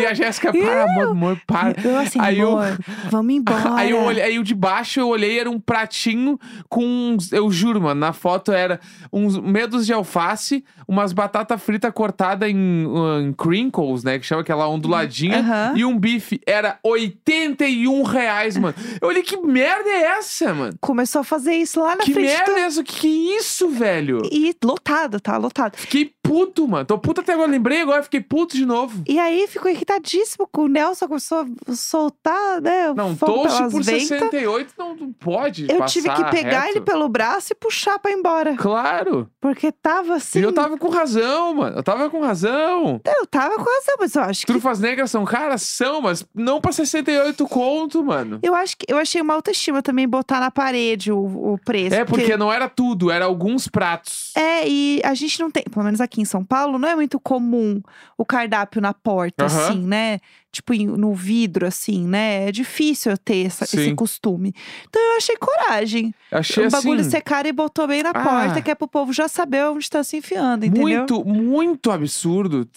e 0.00 0.06
a 0.06 0.12
Jéssica, 0.12 0.52
para, 0.52 0.84
amor, 0.84 1.06
amor, 1.08 1.40
para. 1.46 1.74
eu 1.82 1.96
assim, 1.98 2.20
Aí 2.20 2.38
eu- 2.38 2.50
amor, 2.58 2.78
vamos 3.10 3.34
embora. 3.34 3.70
Aí 3.76 3.90
eu 3.90 4.02
olhei, 4.02 4.22
aí 4.22 4.38
o 4.38 4.42
de 4.44 4.54
baixo 4.54 5.00
eu 5.00 5.08
olhei, 5.08 5.38
era 5.38 5.50
um 5.50 5.58
pratinho 5.58 6.38
com 6.68 6.84
uns, 6.84 7.32
eu 7.32 7.50
juro, 7.50 7.80
mano, 7.80 7.98
na 7.98 8.12
foto 8.12 8.52
era 8.52 8.78
uns 9.10 9.38
medos 9.38 9.86
de 9.86 9.92
alface, 9.92 10.62
umas 10.86 11.12
batata 11.14 11.56
frita 11.56 11.90
cortada 11.90 12.48
em, 12.48 12.84
uh, 12.86 13.20
em 13.22 13.32
crinkles, 13.32 14.04
né, 14.04 14.18
que 14.18 14.26
chama 14.26 14.42
aquela 14.42 14.68
onduladinha, 14.68 15.38
Aham. 15.38 15.72
e 15.76 15.84
um 15.84 15.98
bife. 15.98 16.40
Era 16.46 16.78
81 16.82 18.02
reais, 18.02 18.56
mano. 18.58 18.74
Eu 19.00 19.08
olhei, 19.08 19.22
que 19.22 19.36
merda 19.38 19.88
é 19.90 20.02
essa, 20.18 20.54
mano? 20.54 20.76
Começou 20.80 21.20
a 21.20 21.24
fazer 21.24 21.54
isso 21.54 21.80
lá 21.80 21.96
na 21.96 22.04
que 22.04 22.12
frente 22.12 22.28
merda 22.28 22.52
do... 22.52 22.58
é 22.58 22.60
essa? 22.62 22.84
Que 22.84 23.00
que 23.00 23.06
é 23.06 23.36
isso, 23.38 23.68
velho? 23.68 24.20
E 24.30 24.54
lotado, 24.62 25.20
tá? 25.20 25.36
Lotado. 25.36 25.76
Fiquei 25.76 26.12
puto, 26.30 26.68
mano. 26.68 26.84
Tô 26.84 26.96
puto 26.96 27.20
até 27.20 27.32
agora. 27.32 27.50
Lembrei 27.50 27.80
agora, 27.80 28.04
fiquei 28.04 28.20
puto 28.20 28.56
de 28.56 28.64
novo. 28.64 29.02
E 29.08 29.18
aí 29.18 29.48
ficou 29.48 29.68
irritadíssimo 29.68 30.46
com 30.46 30.62
o 30.62 30.68
Nelson, 30.68 31.08
começou 31.08 31.38
a 31.66 31.74
soltar, 31.74 32.60
né? 32.60 32.94
Não, 32.94 33.16
toast 33.16 33.62
por 33.64 33.82
ventas. 33.82 34.06
68 34.06 34.74
não, 34.78 34.94
não 34.94 35.12
pode 35.12 35.66
Eu 35.68 35.84
tive 35.86 36.08
que 36.08 36.24
pegar 36.30 36.60
reto. 36.60 36.68
ele 36.68 36.80
pelo 36.82 37.08
braço 37.08 37.52
e 37.52 37.56
puxar 37.56 37.98
pra 37.98 38.12
ir 38.12 38.14
embora. 38.14 38.54
Claro. 38.56 39.28
Porque 39.40 39.72
tava 39.72 40.14
assim. 40.14 40.38
E 40.38 40.42
eu 40.42 40.52
tava 40.52 40.78
com 40.78 40.88
razão, 40.88 41.54
mano. 41.54 41.76
Eu 41.76 41.82
tava 41.82 42.08
com 42.08 42.20
razão. 42.20 43.00
Eu 43.04 43.26
tava 43.26 43.56
com 43.56 43.64
razão, 43.64 43.96
mas 43.98 44.14
eu 44.14 44.22
acho 44.22 44.46
que. 44.46 44.52
Trufas 44.52 44.78
negras 44.78 45.10
são 45.10 45.24
caras? 45.24 45.62
São, 45.62 46.00
mas 46.00 46.24
não 46.32 46.60
pra 46.60 46.70
68 46.70 47.44
conto, 47.48 48.04
mano. 48.04 48.38
Eu 48.40 48.54
acho 48.54 48.76
que 48.76 48.86
eu 48.88 48.98
achei 48.98 49.20
uma 49.20 49.34
autoestima 49.34 49.82
também 49.82 50.06
botar 50.06 50.38
na 50.38 50.50
parede 50.50 51.10
o, 51.10 51.54
o 51.54 51.58
preço. 51.64 51.96
É, 51.96 52.04
porque 52.04 52.36
não 52.36 52.52
era 52.52 52.68
tudo, 52.68 53.10
era 53.10 53.24
alguns 53.24 53.66
pratos. 53.66 54.32
É, 54.36 54.68
e 54.68 55.00
a 55.02 55.14
gente 55.14 55.40
não 55.40 55.50
tem, 55.50 55.64
pelo 55.64 55.84
menos 55.84 56.00
aqui 56.00 56.19
em 56.20 56.24
São 56.24 56.44
Paulo, 56.44 56.78
não 56.78 56.88
é 56.88 56.94
muito 56.94 57.18
comum 57.18 57.80
o 58.16 58.24
cardápio 58.24 58.80
na 58.80 58.92
porta, 58.94 59.46
Aham. 59.46 59.68
assim, 59.68 59.80
né? 59.80 60.20
Tipo, 60.52 60.74
no 60.74 61.14
vidro, 61.14 61.64
assim, 61.64 62.04
né? 62.08 62.48
É 62.48 62.52
difícil 62.52 63.12
eu 63.12 63.16
ter 63.18 63.46
essa- 63.46 63.64
esse 63.64 63.94
costume. 63.94 64.52
Então 64.88 65.00
eu 65.00 65.16
achei 65.16 65.36
coragem. 65.36 66.12
Achei 66.32 66.64
o 66.64 66.66
assim. 66.66 66.76
bagulho 66.76 67.04
ser 67.04 67.20
caro 67.20 67.46
e 67.46 67.52
botou 67.52 67.86
bem 67.86 68.02
na 68.02 68.10
Ah. 68.10 68.20
porta, 68.22 68.60
que 68.60 68.68
é 68.70 68.74
pro 68.74 68.88
povo 68.88 69.12
já 69.12 69.28
saber 69.28 69.64
onde 69.66 69.88
tá 69.88 70.02
se 70.02 70.16
enfiando, 70.16 70.66
entendeu? 70.66 70.82
Muito, 70.98 71.24
muito 71.24 71.90
absurdo. 71.92 72.68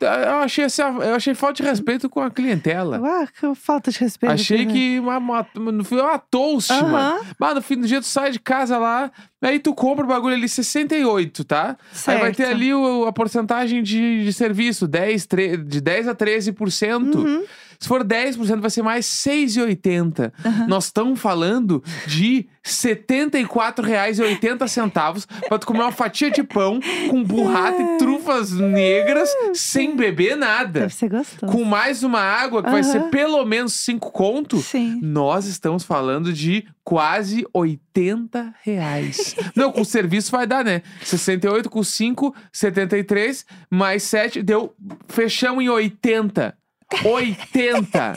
Eu 0.00 0.34
achei, 0.38 0.64
eu 0.64 1.14
achei 1.16 1.34
falta 1.34 1.62
de 1.62 1.68
respeito 1.68 2.08
com 2.08 2.20
a 2.20 2.30
clientela. 2.30 3.00
Ah, 3.04 3.26
que 3.26 3.54
falta 3.56 3.90
de 3.90 3.98
respeito. 3.98 4.32
Achei 4.32 4.64
né? 4.64 4.72
que 4.72 5.00
uma, 5.00 5.18
uma, 5.18 5.46
no 5.56 5.82
fim, 5.84 5.96
uma 5.96 6.18
toast, 6.18 6.72
mano. 6.72 6.96
Aham, 6.96 7.20
Mas 7.40 7.54
no 7.56 7.62
fim 7.62 7.76
do 7.76 7.86
dia 7.88 8.00
tu 8.00 8.06
sai 8.06 8.30
de 8.30 8.38
casa 8.38 8.78
lá, 8.78 9.10
aí 9.42 9.58
tu 9.58 9.74
compra 9.74 10.04
o 10.04 10.08
bagulho 10.08 10.34
ali 10.34 10.48
68, 10.48 11.44
tá? 11.44 11.76
Aí 12.06 12.18
vai 12.18 12.30
ter 12.32 12.44
certo. 12.44 12.50
ali 12.56 12.72
o- 12.72 13.04
a 13.06 13.12
porcentagem 13.12 13.82
de, 13.82 14.24
de 14.24 14.32
serviço, 14.32 14.86
10, 14.86 15.26
tre- 15.26 15.56
de 15.56 15.80
10 15.80 16.06
a 16.08 16.14
13%. 16.14 17.15
Uhum. 17.18 17.44
Se 17.78 17.88
for 17.88 18.02
10%, 18.02 18.58
vai 18.60 18.70
ser 18.70 18.80
mais 18.82 19.04
6,80. 19.06 20.32
Nós 20.66 20.86
estamos 20.86 21.20
falando 21.20 21.84
de 22.06 22.48
R$ 22.64 22.64
74,80 22.64 25.26
pra 25.48 25.58
tu 25.58 25.66
comer 25.66 25.82
uma 25.82 25.92
fatia 25.92 26.30
de 26.30 26.42
pão 26.42 26.80
com 27.10 27.22
burrata 27.22 27.82
e 27.82 27.98
trufas 27.98 28.52
negras 28.52 29.28
sem 29.52 29.94
beber 29.94 30.36
nada. 30.36 30.80
Deve 30.80 30.94
ser 30.94 31.10
gostoso. 31.10 31.52
Com 31.52 31.64
mais 31.64 32.02
uma 32.02 32.20
água 32.20 32.62
que 32.62 32.70
vai 32.70 32.82
ser 32.82 33.10
pelo 33.10 33.44
menos 33.44 33.74
5 33.74 34.10
conto. 34.10 34.56
Sim. 34.58 34.98
Nós 35.02 35.44
estamos 35.46 35.84
falando 35.84 36.32
de 36.32 36.66
quase 36.82 37.46
80 37.52 38.54
reais. 38.62 39.36
Não, 39.54 39.70
com 39.70 39.84
serviço 39.84 40.32
vai 40.32 40.46
dar, 40.46 40.64
né? 40.64 40.80
68 41.02 41.68
com 41.68 41.82
5, 41.82 42.34
73, 42.52 43.44
mais 43.70 44.02
7, 44.04 44.42
deu. 44.42 44.74
Fechamos 45.08 45.62
em 45.62 45.68
80. 45.68 46.56
80! 47.04 48.14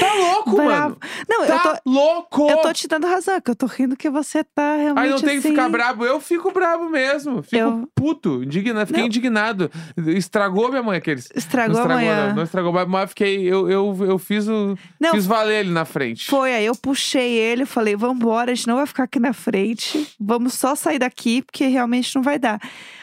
Tá 0.00 0.14
louco, 0.14 0.56
Bravo. 0.56 0.70
mano! 0.70 0.98
Não, 1.28 1.42
eu 1.44 1.46
Tá 1.48 1.58
tô, 1.84 1.90
louco! 1.90 2.50
eu 2.50 2.56
tô 2.62 2.72
te 2.72 2.88
dando 2.88 3.06
razão, 3.06 3.38
que 3.42 3.50
eu 3.50 3.54
tô 3.54 3.66
rindo 3.66 3.94
que 3.94 4.08
você 4.08 4.42
tá 4.42 4.74
realmente 4.76 5.04
Aí 5.04 5.10
não 5.10 5.20
tem 5.20 5.40
que 5.40 5.48
ficar 5.48 5.64
assim- 5.64 5.70
brabo. 5.72 6.04
Eu 6.06 6.18
fico 6.18 6.50
brabo 6.50 6.88
mesmo. 6.88 7.42
Fico 7.42 7.56
Eu- 7.56 7.88
puto, 7.94 8.42
indignado. 8.42 8.86
Fiquei 8.86 9.02
Não. 9.02 9.06
indignado. 9.08 9.70
Estragou 10.16 10.70
minha 10.70 10.82
mãe 10.82 10.96
aqueles. 10.96 11.28
Estragou, 11.34 11.74
não 11.74 11.82
estragou, 11.82 12.08
amanhã. 12.08 12.28
não. 12.28 12.36
Não 12.36 12.42
estragou, 12.42 12.72
mas- 12.72 12.88
mas 12.88 13.08
fiquei. 13.10 13.42
Eu, 13.46 13.68
eu, 13.70 13.96
eu 14.00 14.18
fiz 14.18 14.48
o. 14.48 14.76
Não, 14.98 15.10
Fiz 15.12 15.26
valer 15.26 15.60
ele 15.60 15.70
na 15.70 15.84
frente. 15.84 16.26
Foi, 16.26 16.54
aí 16.54 16.64
eu 16.64 16.74
puxei 16.74 17.32
ele, 17.34 17.66
falei, 17.66 17.94
vambora, 17.94 18.50
a 18.52 18.54
gente 18.54 18.66
não 18.66 18.76
vai 18.76 18.86
ficar 18.86 19.04
aqui 19.04 19.20
na 19.20 19.34
frente, 19.34 20.08
vamos 20.18 20.54
só 20.54 20.74
sair 20.74 20.98
daqui, 20.98 21.42
porque 21.42 21.66
realmente 21.66 22.14
não 22.16 22.22
vai 22.22 22.38
dar. 22.38 22.58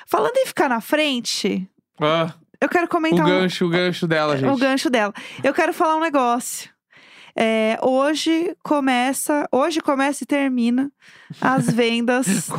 Falando 0.07 0.37
em 0.37 0.45
ficar 0.47 0.67
na 0.67 0.81
frente, 0.81 1.67
Ah, 2.01 2.33
eu 2.61 2.69
quero 2.69 2.85
o 2.85 2.89
comentar 2.89 3.25
um- 3.25 3.29
gancho, 3.29 3.65
o 3.65 3.69
gancho 3.69 4.07
dela, 4.07 4.37
gente. 4.37 4.49
o 4.49 4.57
gancho 4.57 4.89
dela. 4.89 5.13
Eu 5.43 5.53
quero 5.53 5.73
falar 5.73 5.95
um 5.97 6.01
negócio. 6.01 6.69
É, 7.41 7.77
hoje 7.81 8.53
começa, 8.61 9.47
hoje 9.49 9.79
começa 9.79 10.23
e 10.23 10.27
termina 10.27 10.91
as 11.39 11.67
vendas 11.71 12.49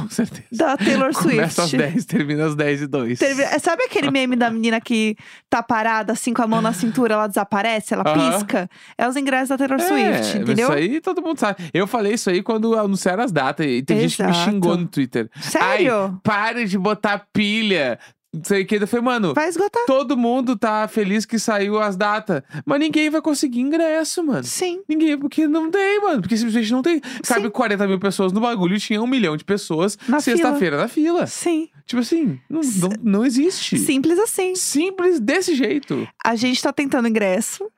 da 0.51 0.75
Taylor 0.77 1.13
Swift. 1.13 1.35
Começa 1.37 1.63
às 1.65 1.71
10, 1.73 2.05
termina 2.07 2.47
às 2.47 2.55
10 2.55 2.83
e 2.83 2.87
2. 2.87 3.19
Termina- 3.19 3.49
é, 3.51 3.59
Sabe 3.59 3.83
aquele 3.83 4.11
meme 4.13 4.37
da 4.37 4.49
menina 4.49 4.81
que 4.81 5.17
tá 5.51 5.63
parada, 5.63 6.15
assim, 6.15 6.33
com 6.33 6.41
a 6.41 6.47
mão 6.47 6.63
na 6.63 6.73
cintura, 6.73 7.13
ela 7.15 7.27
desaparece, 7.27 7.93
ela 7.93 8.05
Aham. 8.07 8.31
pisca? 8.33 8.71
É 8.97 9.07
os 9.07 9.17
ingressos 9.17 9.49
da 9.51 9.59
Taylor 9.59 9.81
Swift, 9.81 10.39
é, 10.39 10.41
entendeu? 10.41 10.69
Isso 10.69 10.73
aí 10.79 11.01
todo 11.01 11.21
mundo 11.21 11.39
sabe. 11.39 11.69
Eu 11.75 11.87
falei 11.87 12.15
isso 12.15 12.31
aí 12.31 12.43
quando 12.43 12.79
anunciaram 12.79 13.23
as 13.25 13.33
datas. 13.33 13.67
E 13.67 13.83
tem 13.83 14.01
gente 14.01 14.17
que 14.17 14.23
me 14.23 14.31
Exato. 14.31 14.51
xingou 14.51 14.77
no 14.79 14.87
Twitter. 14.87 15.29
Sério? 15.43 15.95
Ai, 16.05 16.13
pare 16.23 16.65
de 16.65 16.79
botar 16.79 17.27
pilha. 17.35 17.99
Sei 18.45 18.65
que. 18.65 18.87
Falei, 18.87 19.05
mano, 19.05 19.35
Vai 19.35 19.49
esgotar. 19.49 19.85
todo 19.87 20.17
mundo 20.17 20.57
tá 20.57 20.87
feliz 20.87 21.25
que 21.27 21.39
saiu 21.39 21.81
as 21.81 21.97
datas. 21.97 22.43
Mas 22.65 22.79
ninguém 22.79 23.11
vai 23.11 23.21
conseguir 23.21 23.61
ingresso, 23.61 24.23
mano. 24.25 24.45
Sim. 24.45 24.83
Ninguém, 24.89 25.19
porque 25.19 25.49
não 25.49 25.69
tem, 25.71 26.01
mano. 26.01 26.21
Porque 26.23 26.37
simplesmente 26.37 26.71
não 26.71 26.81
tem. 26.83 27.01
Cabe 27.27 27.43
Sim. 27.47 27.51
40 27.51 27.87
mil 27.89 27.99
pessoas 27.99 28.33
no 28.33 28.41
bagulho 28.41 28.77
e 28.77 28.81
tinha 28.81 29.03
um 29.03 29.07
milhão 29.07 29.37
de 29.37 29.45
pessoas 29.45 29.99
Na 30.09 30.21
sexta-feira 30.21 30.77
na 30.77 30.87
fila. 30.87 31.27
Sim. 31.27 31.69
Tipo 31.85 32.03
assim, 32.03 32.39
não, 32.49 32.61
não, 32.63 32.91
não 33.03 33.27
existe. 33.27 33.77
Simples 33.79 34.17
assim. 34.19 34.55
Simples 34.55 35.19
desse 35.19 35.57
jeito. 35.57 36.07
A 36.25 36.37
gente 36.37 36.63
tá 36.63 36.73
tentando 36.73 37.09
ingresso. 37.09 37.69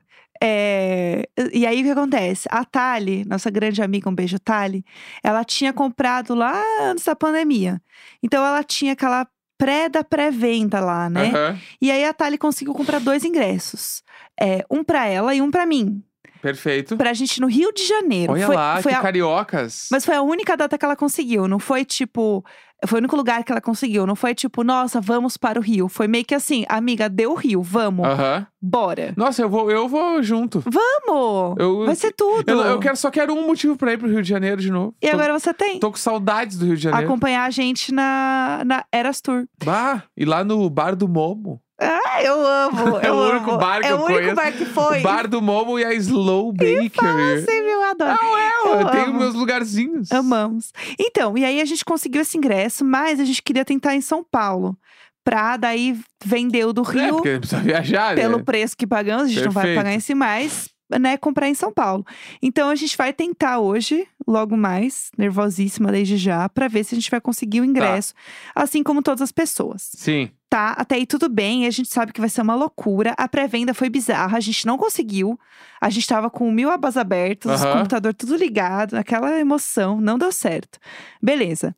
é, 0.41 1.27
E 1.51 1.65
aí 1.65 1.81
o 1.81 1.83
que 1.83 1.89
acontece? 1.89 2.47
A 2.51 2.63
Tali, 2.63 3.25
nossa 3.25 3.49
grande 3.49 3.81
amiga, 3.81 4.07
um 4.09 4.13
beijo, 4.13 4.37
Tali, 4.39 4.85
ela 5.23 5.43
tinha 5.43 5.73
comprado 5.73 6.35
lá 6.35 6.61
antes 6.81 7.05
da 7.05 7.15
pandemia. 7.15 7.81
Então 8.21 8.45
ela 8.45 8.63
tinha 8.63 8.93
aquela 8.93 9.25
pré 9.63 9.87
da 9.87 10.03
pré-venda 10.03 10.81
lá, 10.81 11.09
né? 11.09 11.29
Aham. 11.29 11.59
E 11.81 11.89
aí 11.89 12.03
a 12.03 12.13
Tali 12.13 12.37
conseguiu 12.37 12.73
comprar 12.73 12.99
dois 12.99 13.23
ingressos. 13.23 14.03
É, 14.39 14.65
um 14.69 14.83
pra 14.83 15.07
ela 15.07 15.33
e 15.33 15.41
um 15.41 15.49
pra 15.49 15.65
mim. 15.65 16.03
Perfeito. 16.43 16.97
Pra 16.97 17.13
gente 17.13 17.39
no 17.39 17.47
Rio 17.47 17.71
de 17.71 17.87
Janeiro. 17.87 18.33
Olha 18.33 18.45
Foi- 18.45 18.55
lá, 18.55 18.81
foi 18.81 18.91
que 18.91 18.97
a- 18.97 19.01
cariocas. 19.01 19.87
Mas 19.89 20.05
foi 20.05 20.13
a 20.15 20.21
única 20.21 20.57
data 20.57 20.77
que 20.77 20.83
ela 20.83 20.95
conseguiu. 20.95 21.47
Não 21.47 21.57
foi 21.57 21.85
tipo. 21.85 22.43
Foi 22.85 22.97
o 22.97 22.99
único 22.99 23.15
lugar 23.15 23.45
que 23.45 23.51
ela 23.53 23.61
conseguiu. 23.61 24.05
Não 24.05 24.13
foi 24.13 24.35
tipo, 24.35 24.61
nossa, 24.61 24.99
vamos 24.99 25.37
para 25.37 25.57
o 25.57 25.61
Rio. 25.63 25.87
Foi 25.87 26.05
meio 26.05 26.25
que 26.25 26.35
assim, 26.35 26.65
amiga, 26.67 27.07
deu 27.07 27.31
o 27.31 27.33
Rio, 27.33 27.61
vamos, 27.61 28.05
Aham. 28.05 28.45
bora. 28.61 29.13
Nossa, 29.15 29.41
eu 29.41 29.49
vou, 29.49 29.71
eu 29.71 29.87
vou 29.87 30.21
junto. 30.21 30.61
Vamos! 30.69 31.55
Eu- 31.57 31.85
Vai 31.85 31.95
ser 31.95 32.11
tudo. 32.11 32.43
Eu, 32.45 32.59
eu 32.59 32.79
quero, 32.79 32.97
só 32.97 33.09
quero 33.09 33.33
um 33.33 33.47
motivo 33.47 33.77
pra 33.77 33.93
ir 33.93 33.97
pro 33.97 34.09
Rio 34.09 34.21
de 34.21 34.27
Janeiro 34.27 34.59
de 34.61 34.69
novo. 34.69 34.93
E 35.01 35.07
Tô- 35.07 35.13
agora 35.15 35.31
você 35.39 35.53
tem. 35.53 35.79
Tô 35.79 35.91
com 35.91 35.97
saudades 35.97 36.57
do 36.57 36.65
Rio 36.65 36.75
de 36.75 36.83
Janeiro. 36.83 37.05
Acompanhar 37.07 37.45
a 37.45 37.49
gente 37.49 37.93
na, 37.93 38.63
na 38.65 38.83
Eras 38.91 39.21
Tour. 39.21 39.45
Bah, 39.63 40.03
e 40.17 40.25
lá 40.25 40.43
no 40.43 40.69
Bar 40.69 40.93
do 40.97 41.07
Momo. 41.07 41.61
Ah, 41.79 42.21
eu 42.23 42.45
amo. 42.45 42.97
É 43.01 43.09
eu 43.09 43.13
o 43.15 43.29
único 43.29 43.49
amo. 43.51 43.59
bar 43.59 43.81
que 43.81 43.87
É 43.87 43.91
eu 43.91 43.95
o 43.97 44.05
único 44.05 44.13
conheço. 44.19 44.35
bar 44.35 44.51
que 44.53 44.65
foi. 44.65 44.99
O 44.99 45.03
Bar 45.03 45.27
do 45.27 45.41
Momo 45.41 45.79
e 45.79 45.83
a 45.85 45.93
Slow 45.93 46.51
Bakery. 46.53 47.41
Sempre 47.41 47.71
eu 47.71 47.81
adoro. 47.83 48.17
Não, 48.21 48.37
é, 48.37 48.51
Eu 48.65 48.79
eu 48.81 48.89
tenho 48.91 49.05
amo. 49.05 49.19
meus 49.19 49.33
lugarzinhos. 49.33 50.11
Amamos. 50.11 50.71
Então, 50.99 51.37
e 51.37 51.43
aí 51.43 51.59
a 51.59 51.65
gente 51.65 51.83
conseguiu 51.83 52.21
esse 52.21 52.37
ingresso, 52.37 52.85
mas 52.85 53.19
a 53.19 53.25
gente 53.25 53.41
queria 53.41 53.65
tentar 53.65 53.95
em 53.95 54.01
São 54.01 54.23
Paulo. 54.23 54.77
Pra 55.25 55.55
daí 55.55 55.97
vender 56.25 56.65
o 56.65 56.73
do 56.73 56.81
É, 56.81 57.05
Rio 57.05 57.15
porque 57.15 57.39
precisa 57.39 57.61
viajar, 57.61 58.13
pelo 58.13 58.39
né? 58.39 58.43
preço 58.43 58.75
que 58.75 58.85
pagamos, 58.85 59.23
a 59.23 59.27
gente 59.27 59.45
não 59.45 59.51
vai 59.53 59.63
Perfeito. 59.63 59.77
pagar 59.85 59.95
esse 59.95 60.13
mais, 60.13 60.67
né, 60.89 61.17
comprar 61.17 61.49
em 61.49 61.53
São 61.53 61.71
Paulo. 61.71 62.05
Então 62.41 62.69
a 62.69 62.75
gente 62.75 62.95
vai 62.97 63.11
tentar 63.13 63.59
hoje, 63.59 64.07
logo 64.27 64.55
mais, 64.55 65.09
nervosíssima 65.17 65.91
desde 65.91 66.17
já, 66.17 66.47
pra 66.49 66.67
ver 66.67 66.83
se 66.83 66.95
a 66.95 66.97
gente 66.97 67.09
vai 67.11 67.21
conseguir 67.21 67.61
o 67.61 67.65
ingresso, 67.65 68.13
assim 68.53 68.83
como 68.83 69.01
todas 69.01 69.21
as 69.21 69.31
pessoas. 69.31 69.91
Sim. 69.95 70.29
Tá, 70.49 70.69
até 70.77 70.95
aí 70.95 71.05
tudo 71.07 71.27
bem, 71.29 71.65
a 71.65 71.71
gente 71.71 71.89
sabe 71.89 72.13
que 72.13 72.19
vai 72.19 72.29
ser 72.29 72.41
uma 72.41 72.53
loucura. 72.53 73.15
A 73.17 73.27
pré-venda 73.27 73.73
foi 73.73 73.89
bizarra, 73.89 74.37
a 74.37 74.39
gente 74.39 74.67
não 74.67 74.77
conseguiu. 74.77 75.39
A 75.81 75.89
gente 75.89 76.07
tava 76.07 76.29
com 76.29 76.51
mil 76.51 76.69
abas 76.69 76.95
abertas, 76.95 77.63
Aham. 77.63 77.77
computador 77.77 78.13
tudo 78.13 78.35
ligado, 78.35 78.93
aquela 78.93 79.39
emoção, 79.39 79.99
não 79.99 80.17
deu 80.17 80.31
certo. 80.31 80.77
Beleza. 81.21 81.75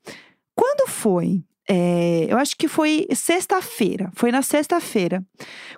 Quando 0.53 0.89
foi? 0.89 1.41
É, 1.67 2.27
eu 2.29 2.37
acho 2.37 2.55
que 2.55 2.67
foi 2.67 3.07
sexta-feira. 3.13 4.11
Foi 4.15 4.31
na 4.31 4.41
sexta-feira. 4.43 5.23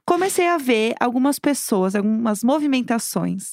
Comecei 0.06 0.48
a 0.48 0.58
ver 0.58 0.94
algumas 1.00 1.40
pessoas, 1.40 1.96
algumas 1.96 2.44
movimentações 2.44 3.52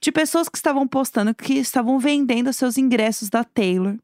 de 0.00 0.10
pessoas 0.12 0.48
que 0.48 0.56
estavam 0.58 0.86
postando 0.86 1.34
que 1.34 1.54
estavam 1.54 1.98
vendendo 1.98 2.52
seus 2.52 2.76
ingressos 2.76 3.28
da 3.30 3.44
Taylor. 3.44 3.96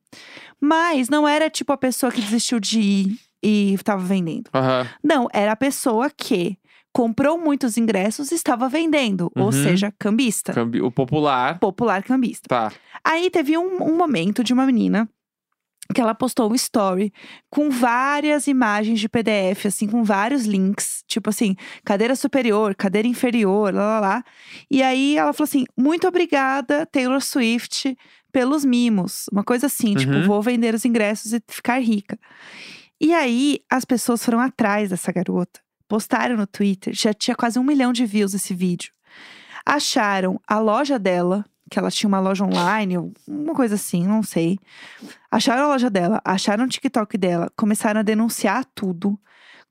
Mas 0.61 1.09
não 1.09 1.27
era 1.27 1.51
tipo 1.51 1.73
a 1.73 1.77
pessoa 1.77 2.12
que 2.12 2.21
desistiu 2.21 2.61
de 2.61 2.81
ir 2.81 3.19
e 3.43 3.75
estava 3.75 4.03
vendendo. 4.03 4.49
Aham. 4.55 4.87
Não, 5.03 5.27
era 5.33 5.53
a 5.53 5.57
pessoa 5.57 6.09
que 6.09 6.57
comprou 6.93 7.37
muitos 7.39 7.77
ingressos 7.77 8.31
e 8.31 8.35
estava 8.37 8.69
vendendo. 8.69 9.31
Ou 9.35 9.47
Uhum. 9.47 9.53
seja, 9.53 9.93
cambista. 9.99 10.53
Cambi- 10.53 10.81
O 10.83 10.91
popular. 10.91 11.59
Popular 11.59 12.03
cambista. 12.05 12.47
Tá. 12.49 12.73
Aí 13.03 13.29
teve 13.31 13.59
um, 13.59 13.83
um 13.83 13.97
momento 13.97 14.45
de 14.45 14.53
uma 14.53 14.65
menina 14.67 15.09
que 15.95 16.01
ela 16.01 16.15
postou 16.15 16.51
um 16.51 16.55
story 16.55 17.12
com 17.51 17.69
várias 17.71 18.47
imagens 18.47 18.99
de 19.01 19.09
PDF, 19.09 19.67
assim, 19.67 19.87
com 19.87 20.03
vários 20.03 20.45
links. 20.47 21.03
Tipo 21.07 21.29
assim, 21.31 21.55
cadeira 21.85 22.17
superior, 22.17 22.75
cadeira 22.75 23.07
inferior, 23.09 23.75
lá, 23.75 23.85
lá, 23.85 24.01
lá. 24.01 24.25
E 24.71 24.83
aí 24.83 25.17
ela 25.17 25.33
falou 25.33 25.45
assim: 25.45 25.65
muito 25.77 26.07
obrigada, 26.09 26.87
Taylor 26.87 27.21
Swift, 27.21 27.97
pelos 28.33 28.65
mimos. 28.65 29.27
Uma 29.31 29.45
coisa 29.45 29.67
assim, 29.67 29.95
tipo, 29.95 30.12
Uhum. 30.12 30.27
vou 30.27 30.41
vender 30.41 30.75
os 30.75 30.85
ingressos 30.85 31.33
e 31.35 31.43
ficar 31.49 31.79
rica. 31.83 32.19
E 32.99 33.12
aí 33.12 33.59
as 33.71 33.85
pessoas 33.85 34.25
foram 34.25 34.41
atrás 34.41 34.89
dessa 34.89 35.12
garota, 35.12 35.61
postaram 35.89 36.37
no 36.37 36.47
Twitter, 36.47 36.95
já 36.95 37.12
tinha 37.12 37.35
quase 37.37 37.59
um 37.59 37.65
milhão 37.65 37.93
de 37.93 38.07
views 38.07 38.33
esse 38.33 38.55
vídeo. 38.55 38.93
Acharam 39.67 40.41
a 40.47 40.59
loja 40.59 40.99
dela, 40.99 41.45
que 41.73 41.79
ela 41.79 41.91
tinha 41.91 42.07
uma 42.07 42.21
loja 42.21 42.45
online, 42.45 42.99
uma 43.26 43.55
coisa 43.55 43.76
assim, 43.76 44.07
não 44.07 44.23
sei. 44.23 44.59
Acharam 45.31 45.64
a 45.64 45.69
loja 45.69 45.88
dela, 45.88 46.21
acharam 46.23 46.67
o 46.67 46.69
TikTok 46.69 47.17
dela, 47.17 47.50
começaram 47.57 48.00
a 48.00 48.02
denunciar 48.02 48.67
tudo, 48.75 49.19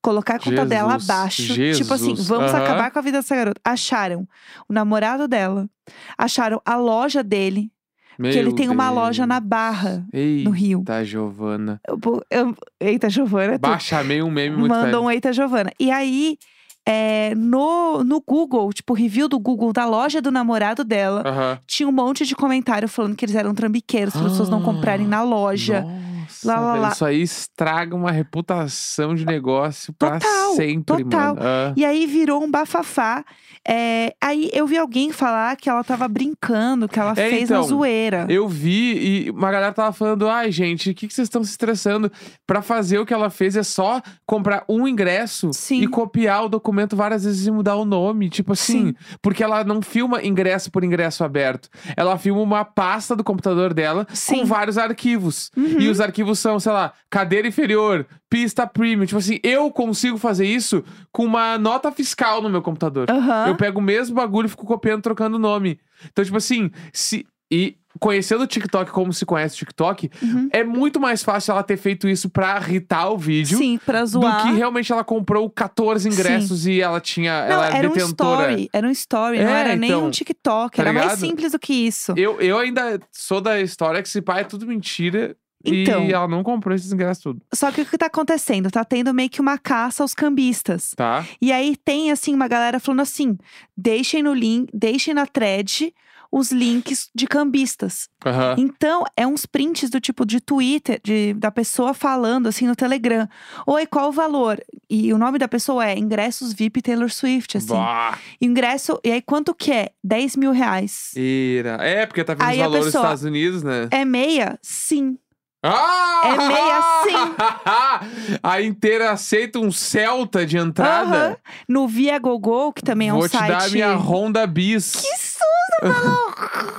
colocar 0.01 0.37
a 0.37 0.39
conta 0.39 0.65
dela 0.65 0.93
Jesus, 0.93 1.09
abaixo. 1.09 1.53
Tipo 1.75 1.93
assim, 1.93 2.09
Jesus, 2.15 2.27
vamos 2.27 2.51
aham. 2.51 2.63
acabar 2.63 2.89
com 2.89 2.97
a 2.97 3.01
vida 3.03 3.19
dessa 3.19 3.35
garota. 3.35 3.61
Acharam 3.63 4.27
o 4.67 4.73
namorado 4.73 5.27
dela, 5.27 5.69
acharam 6.17 6.59
a 6.65 6.75
loja 6.75 7.21
dele, 7.21 7.71
que 8.17 8.35
ele 8.35 8.53
tem 8.53 8.67
uma 8.67 8.85
Deus. 8.85 8.95
loja 8.95 9.27
na 9.27 9.39
Barra, 9.39 10.03
Eita, 10.11 10.49
no 10.49 10.55
Rio. 10.55 10.83
Giovana. 11.05 11.79
Eu, 11.87 11.99
eu, 12.31 12.55
eita, 12.79 13.11
Giovana, 13.11 13.59
tu 13.59 13.61
Bah, 13.61 13.77
chamei 13.77 14.23
um 14.23 14.31
meme 14.31 14.57
muito 14.57 14.71
mandou 14.71 15.05
um 15.05 15.11
Eita 15.11 15.31
Giovana. 15.31 15.71
E 15.79 15.91
aí, 15.91 16.39
é, 16.87 17.33
no, 17.35 18.03
no 18.03 18.21
Google, 18.21 18.71
tipo, 18.73 18.93
review 18.93 19.27
do 19.27 19.39
Google 19.39 19.71
da 19.71 19.85
loja 19.85 20.21
do 20.21 20.31
namorado 20.31 20.83
dela, 20.83 21.61
tinha 21.67 21.87
um 21.87 21.91
monte 21.91 22.25
de 22.25 22.35
comentário 22.35 22.87
falando 22.87 23.15
que 23.15 23.25
eles 23.25 23.35
eram 23.35 23.53
trambiqueiros, 23.53 24.13
para 24.13 24.25
as 24.25 24.31
pessoas 24.31 24.49
não 24.49 24.61
comprarem 24.61 25.07
na 25.07 25.21
loja. 25.23 25.81
Nossa, 25.81 26.10
Lá, 26.45 26.59
lá, 26.59 26.71
velho, 26.71 26.81
lá. 26.83 26.89
isso 26.89 27.05
aí 27.05 27.21
estraga 27.21 27.95
uma 27.95 28.11
reputação 28.11 29.15
de 29.15 29.25
negócio 29.25 29.93
pra 29.93 30.19
Total, 30.19 30.55
sempre, 30.55 31.03
total. 31.03 31.35
mano. 31.35 31.39
Ah. 31.41 31.73
E 31.75 31.85
aí 31.85 32.05
virou 32.05 32.43
um 32.43 32.49
bafafá. 32.49 33.23
É, 33.67 34.13
aí 34.21 34.49
eu 34.53 34.65
vi 34.65 34.77
alguém 34.77 35.11
falar 35.11 35.55
que 35.55 35.69
ela 35.69 35.83
tava 35.83 36.07
brincando, 36.07 36.87
que 36.87 36.99
ela 36.99 37.11
É, 37.11 37.29
fez 37.29 37.49
na 37.49 37.57
então, 37.57 37.63
zoeira. 37.63 38.25
Eu 38.29 38.47
vi 38.47 39.25
e 39.27 39.29
uma 39.29 39.51
galera 39.51 39.71
tava 39.73 39.91
falando: 39.93 40.27
ai, 40.27 40.51
gente, 40.51 40.89
o 40.89 40.93
que, 40.95 41.07
que 41.07 41.13
vocês 41.13 41.27
estão 41.27 41.43
se 41.43 41.51
estressando? 41.51 42.11
Pra 42.47 42.61
fazer 42.61 42.97
o 42.99 43.05
que 43.05 43.13
ela 43.13 43.29
fez 43.29 43.55
é 43.55 43.63
só 43.63 44.01
comprar 44.25 44.63
um 44.67 44.87
ingresso 44.87 45.51
Sim. 45.53 45.81
e 45.81 45.87
copiar 45.87 46.45
o 46.45 46.49
documento 46.49 46.95
várias 46.95 47.23
vezes 47.23 47.45
e 47.45 47.51
mudar 47.51 47.75
o 47.75 47.85
nome. 47.85 48.29
Tipo 48.29 48.53
assim, 48.53 48.87
Sim. 48.87 48.95
porque 49.21 49.43
ela 49.43 49.63
não 49.63 49.81
filma 49.81 50.23
ingresso 50.23 50.71
por 50.71 50.83
ingresso 50.83 51.23
aberto. 51.23 51.69
Ela 51.95 52.17
filma 52.17 52.41
uma 52.41 52.65
pasta 52.65 53.15
do 53.15 53.23
computador 53.23 53.73
dela 53.73 54.07
Sim. 54.13 54.39
com 54.39 54.45
vários 54.45 54.77
arquivos. 54.77 55.51
Uhum. 55.55 55.79
E 55.79 55.87
os 55.89 55.99
arquivos 56.01 56.20
são, 56.35 56.59
sei 56.59 56.71
lá, 56.71 56.93
cadeira 57.09 57.47
inferior, 57.47 58.05
pista 58.29 58.65
premium. 58.67 59.05
Tipo 59.05 59.17
assim, 59.19 59.39
eu 59.43 59.69
consigo 59.71 60.17
fazer 60.17 60.45
isso 60.45 60.83
com 61.11 61.25
uma 61.25 61.57
nota 61.57 61.91
fiscal 61.91 62.41
no 62.41 62.49
meu 62.49 62.61
computador. 62.61 63.09
Aham. 63.09 63.47
Eu 63.47 63.55
pego 63.55 63.79
o 63.79 63.83
mesmo 63.83 64.15
bagulho 64.15 64.45
e 64.45 64.49
fico 64.49 64.65
copiando, 64.65 65.01
trocando 65.01 65.37
o 65.37 65.39
nome. 65.39 65.79
Então, 66.11 66.23
tipo 66.23 66.37
assim, 66.37 66.69
se. 66.93 67.25
E 67.53 67.75
conhecendo 67.99 68.45
o 68.45 68.47
TikTok 68.47 68.89
como 68.91 69.11
se 69.11 69.25
conhece 69.25 69.55
o 69.55 69.57
TikTok, 69.57 70.09
Uhum. 70.23 70.47
é 70.53 70.63
muito 70.63 71.01
mais 71.01 71.21
fácil 71.21 71.51
ela 71.51 71.61
ter 71.61 71.75
feito 71.75 72.07
isso 72.07 72.29
pra 72.29 72.57
irritar 72.61 73.09
o 73.09 73.17
vídeo. 73.17 73.57
Sim, 73.57 73.77
pra 73.85 73.99
Do 74.03 74.07
zoar. 74.07 74.43
que 74.43 74.53
realmente 74.53 74.89
ela 74.89 75.03
comprou 75.03 75.49
14 75.49 76.07
ingressos 76.07 76.65
e 76.65 76.79
ela 76.79 77.01
tinha. 77.01 77.41
Não, 77.41 77.55
ela 77.55 77.65
era 77.67 77.77
era 77.79 77.89
um 77.89 77.91
detentora. 77.93 78.41
story. 78.53 78.69
Era 78.71 78.87
um 78.87 78.91
story, 78.91 79.39
não 79.43 79.49
É, 79.49 79.59
era 79.59 79.75
nem 79.75 79.93
um 79.93 79.97
então, 79.97 80.11
TikTok. 80.11 80.77
tá 80.77 80.81
era 80.81 80.93
mais 80.93 81.05
ligado? 81.07 81.19
simples 81.19 81.51
do 81.51 81.59
que 81.59 81.73
isso. 81.73 82.13
Eu, 82.15 82.39
eu 82.39 82.57
ainda 82.57 82.97
sou 83.11 83.41
da 83.41 83.59
história 83.59 84.01
que 84.01 84.07
esse 84.07 84.21
pai 84.21 84.39
é 84.41 84.45
tudo 84.45 84.65
mentira. 84.65 85.35
Então. 85.63 86.05
E 86.05 86.13
ela 86.13 86.27
não 86.27 86.43
comprou 86.43 86.75
esses 86.75 86.91
ingressos 86.91 87.23
tudo. 87.23 87.41
Só 87.53 87.71
que 87.71 87.81
o 87.81 87.85
que 87.85 87.97
tá 87.97 88.07
acontecendo? 88.07 88.71
Tá 88.71 88.83
tendo 88.83 89.13
meio 89.13 89.29
que 89.29 89.41
uma 89.41 89.57
caça 89.57 90.03
aos 90.03 90.13
cambistas. 90.13 90.93
Tá? 90.95 91.25
E 91.41 91.51
aí 91.51 91.75
tem, 91.75 92.11
assim, 92.11 92.33
uma 92.33 92.47
galera 92.47 92.79
falando 92.79 93.01
assim: 93.01 93.37
deixem 93.75 94.23
no 94.23 94.33
link, 94.33 94.69
deixem 94.73 95.13
na 95.13 95.25
thread 95.25 95.93
os 96.31 96.51
links 96.51 97.09
de 97.13 97.27
cambistas. 97.27 98.07
Aham. 98.25 98.55
Então, 98.57 99.03
é 99.17 99.27
uns 99.27 99.45
prints 99.45 99.89
do 99.89 99.99
tipo 99.99 100.25
de 100.25 100.39
Twitter, 100.39 100.99
de, 101.03 101.33
da 101.33 101.51
pessoa 101.51 101.93
falando 101.93 102.47
assim 102.47 102.65
no 102.65 102.75
Telegram. 102.75 103.27
Oi, 103.67 103.85
qual 103.85 104.09
o 104.09 104.11
valor? 104.11 104.57
E 104.89 105.13
o 105.13 105.17
nome 105.17 105.37
da 105.37 105.47
pessoa 105.47 105.85
é 105.85 105.97
ingressos 105.97 106.53
VIP 106.53 106.81
Taylor 106.81 107.09
Swift, 107.09 107.57
assim. 107.57 107.73
Bah, 107.73 108.17
Ingresso, 108.39 108.97
e 109.03 109.11
aí 109.11 109.21
quanto 109.21 109.53
que 109.53 109.71
é? 109.71 109.89
10 110.01 110.37
mil 110.37 110.51
reais. 110.51 111.11
ira. 111.15 111.77
É, 111.81 112.05
porque 112.05 112.23
tá 112.23 112.33
vendo 112.33 112.43
Aí 112.43 112.57
os 112.57 112.63
valores 112.63 112.85
dos 112.85 112.95
Estados 112.95 113.23
Unidos, 113.23 113.61
né? 113.61 113.89
É 113.91 114.05
meia? 114.05 114.57
Sim. 114.61 115.17
Ah! 115.63 116.21
É 116.25 116.37
meio 116.47 118.39
a 118.43 118.61
inteira 118.61 119.11
aceita 119.11 119.59
um 119.59 119.71
Celta 119.71 120.45
de 120.45 120.57
entrada. 120.57 121.15
Aham. 121.29 121.37
No 121.67 121.87
Via 121.87 122.17
Gogol, 122.19 122.73
que 122.73 122.81
também 122.81 123.09
é 123.09 123.13
um 123.13 123.19
Vou 123.19 123.29
te 123.29 123.37
site. 123.37 123.49
dar 123.49 123.63
a 123.63 123.69
minha 123.69 123.93
Honda 123.95 124.45
Bis. 124.47 124.93
Que 124.95 125.17
susto! 125.17 125.41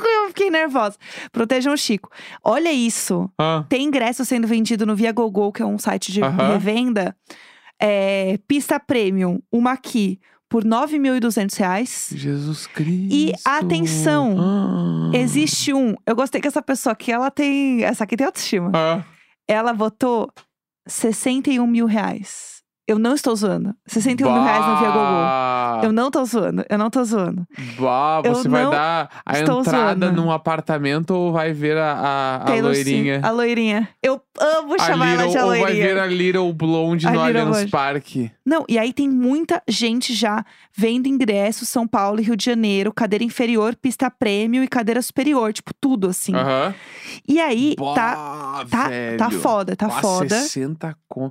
Eu 0.05 0.29
fiquei 0.29 0.51
nervosa. 0.51 0.97
Protejam 1.31 1.73
o 1.73 1.77
Chico. 1.77 2.09
Olha 2.43 2.73
isso. 2.73 3.31
Ah, 3.39 3.65
Tem 3.69 3.83
ingresso 3.85 4.25
sendo 4.25 4.47
vendido 4.47 4.85
no 4.87 4.95
Via 4.97 5.13
Gogol, 5.13 5.53
que 5.53 5.63
é 5.63 5.67
um 5.67 5.79
site 5.79 6.13
de 6.13 6.23
Aham. 6.23 6.53
revenda. 6.53 7.17
É, 7.81 8.39
pista 8.47 8.79
premium, 8.79 9.41
uma 9.51 9.73
aqui, 9.73 10.21
por 10.53 10.65
9.200 10.65 11.57
reais. 11.59 12.11
Jesus 12.15 12.67
Cristo. 12.67 13.09
E 13.15 13.33
atenção, 13.43 14.37
Ah. 14.39 15.11
Existe 15.15 15.73
um. 15.73 15.95
Eu 16.07 16.15
gostei 16.15 16.43
que 16.43 16.47
essa 16.47 16.61
pessoa 16.61 16.93
aqui, 16.93 17.11
ela 17.11 17.31
tem. 17.31 17.83
Essa 17.83 18.05
aqui 18.05 18.17
tem 18.19 18.27
autoestima. 18.27 18.71
Ah, 18.75 19.03
Ela 19.49 19.73
votou 19.73 20.31
61 20.87 21.67
mil 21.67 21.87
reais. 21.87 22.52
Eu 22.87 22.99
não 22.99 23.15
estou 23.15 23.35
zoando. 23.37 23.75
61 23.87 24.33
mil 24.33 24.43
reais 24.43 24.67
no 24.67 24.77
Via 24.79 24.91
bah. 24.91 25.81
Eu 25.85 25.93
não 25.93 26.11
tô 26.11 26.25
zoando. 26.25 26.65
Eu 26.69 26.77
não 26.79 26.91
tô 26.91 27.05
zoando. 27.05 27.47
Bah, 27.79 28.21
Eu 28.25 28.35
você 28.35 28.49
vai 28.49 28.65
não 28.65 28.71
dar 28.73 29.09
a 29.25 29.39
estou 29.39 29.61
entrada 29.61 30.07
zoando. 30.07 30.21
num 30.23 30.31
apartamento 30.33 31.13
ou 31.13 31.33
vai 31.33 31.53
ver 31.53 31.77
a, 31.79 32.41
a, 32.45 32.53
a 32.53 32.61
loirinha? 32.61 33.21
A 33.23 33.31
loirinha. 33.31 33.89
Eu 34.03 34.21
amo 34.39 34.77
chamar 34.81 35.09
ela 35.15 35.27
Little- 35.27 35.31
de 35.31 35.39
a 35.39 35.43
ou 35.45 35.51
vai 35.51 35.61
loirinha. 35.61 35.85
ver 35.87 35.99
a 36.01 36.07
Little 36.07 36.53
Blonde 36.53 37.07
A 37.07 37.11
no 37.13 37.25
Little 37.25 37.41
Allianz 37.43 37.57
Blonde. 37.59 37.71
Park. 37.71 38.07
Não, 38.45 38.65
e 38.69 38.77
aí 38.79 38.93
tem 38.93 39.09
muita 39.09 39.63
gente 39.69 40.13
já 40.13 40.45
vendo 40.77 41.07
ingressos 41.07 41.69
São 41.69 41.87
Paulo 41.87 42.21
e 42.21 42.25
Rio 42.25 42.37
de 42.37 42.45
Janeiro, 42.45 42.93
cadeira 42.93 43.25
inferior, 43.25 43.77
pista 43.77 44.11
prêmio 44.11 44.63
e 44.63 44.67
cadeira 44.69 45.01
superior, 45.01 45.53
tipo 45.53 45.73
tudo 45.81 46.09
assim. 46.09 46.35
Aham. 46.35 46.75
E 47.29 47.41
aí 47.41 47.77
tá 47.77 48.17
Bah, 48.17 48.65
tá 48.69 48.89
velho. 48.89 49.19
tá 49.19 49.31
foda, 49.31 49.77
tá 49.77 49.87
Bah, 49.87 50.01
foda. 50.01 50.29
60 50.41 50.97
com... 51.09 51.31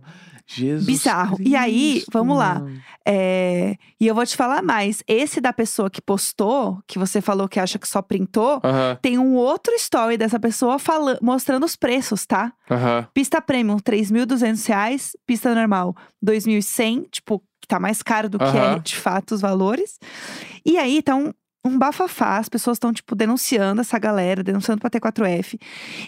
Jesus 0.54 0.86
Bizarro. 0.86 1.38
E 1.40 1.56
aí, 1.56 1.94
Cristo, 1.94 2.12
vamos 2.12 2.38
lá. 2.38 2.62
É, 3.06 3.76
e 4.00 4.08
eu 4.08 4.14
vou 4.14 4.26
te 4.26 4.36
falar 4.36 4.62
mais. 4.62 5.04
Esse 5.08 5.40
da 5.40 5.54
pessoa 5.54 5.90
que 5.90 6.02
postou, 6.02 6.80
que 6.86 7.00
você 7.00 7.22
falou 7.22 7.48
que 7.48 7.60
acha 7.60 7.80
que 7.80 7.88
só 7.88 8.02
printou, 8.02 8.62
tem 9.02 9.18
um 9.18 9.36
outro 9.36 9.74
story 9.76 10.18
dessa 10.18 10.40
pessoa 10.40 10.78
falando, 10.78 11.20
mostrando 11.22 11.66
os 11.66 11.76
preços, 11.76 12.26
tá? 12.26 12.54
Pista 13.14 13.42
premium, 13.42 13.78
3.200 13.78 14.68
reais. 14.68 15.16
Pista 15.26 15.54
normal, 15.56 15.96
2.100. 16.24 17.10
Tipo, 17.12 17.42
que 17.62 17.68
tá 17.68 17.80
mais 17.80 18.02
caro 18.04 18.30
do 18.30 18.38
que 18.38 18.58
é, 18.58 18.80
de 18.80 18.96
fato, 18.96 19.34
os 19.34 19.42
valores. 19.42 20.00
E 20.66 20.78
aí, 20.78 21.02
tá 21.02 21.16
um, 21.16 21.32
um 21.64 21.78
bafafá. 21.78 22.38
As 22.38 22.50
pessoas 22.50 22.76
estão, 22.76 22.92
tipo, 22.92 23.16
denunciando 23.16 23.82
essa 23.82 23.98
galera, 24.00 24.44
denunciando 24.44 24.80
pra 24.82 24.90
T4F. 24.90 25.60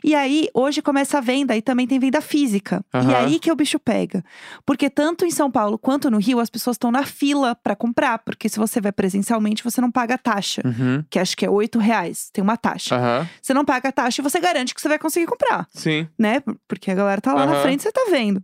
E 0.04 0.16
aí, 0.16 0.48
hoje 0.54 0.82
começa 0.82 1.18
a 1.18 1.22
venda. 1.22 1.56
E 1.56 1.62
também 1.62 1.88
tem 1.88 2.00
venda 2.00 2.22
física. 2.22 2.84
E 2.94 2.98
Aham. 2.98 3.16
aí 3.18 3.40
que 3.40 3.52
o 3.52 3.56
bicho 3.56 3.80
pega. 3.80 4.24
Porque 4.66 4.90
tanto 4.90 5.26
em 5.26 5.32
São 5.32 5.52
Paulo 5.52 5.78
quanto 5.78 6.10
no 6.10 6.18
Rio, 6.18 6.40
as 6.40 6.50
pessoas 6.50 6.76
estão 6.76 6.92
na 6.92 7.04
fila 7.04 7.56
pra 7.56 7.76
comprar. 7.76 8.20
Porque 8.20 8.50
se 8.50 8.58
você 8.58 8.82
vai 8.82 8.92
presencialmente, 8.92 9.64
você 9.64 9.80
não 9.80 9.92
paga 9.92 10.16
a 10.16 10.18
taxa. 10.18 10.62
Uhum. 10.66 11.04
Que 11.10 11.20
acho 11.20 11.38
que 11.38 11.46
é 11.46 11.50
8 11.50 11.78
reais. 11.80 12.30
Tem 12.32 12.44
uma 12.44 12.58
taxa. 12.58 12.96
Aham. 12.96 13.28
Você 13.42 13.54
não 13.54 13.64
paga 13.66 13.90
a 13.90 13.92
taxa 13.92 14.22
e 14.22 14.24
você 14.24 14.40
garante 14.40 14.74
que 14.74 14.82
você 14.82 14.88
vai 14.88 14.98
conseguir 15.00 15.26
comprar 15.28 15.68
Sim. 15.74 16.08
né? 16.18 16.42
Porque 16.68 16.90
a 16.90 16.96
galera 16.96 17.22
tá 17.22 17.34
lá 17.34 17.46
na 17.46 17.62
frente, 17.62 17.84
você 17.84 17.92
tá 17.92 18.06
vendo. 18.10 18.44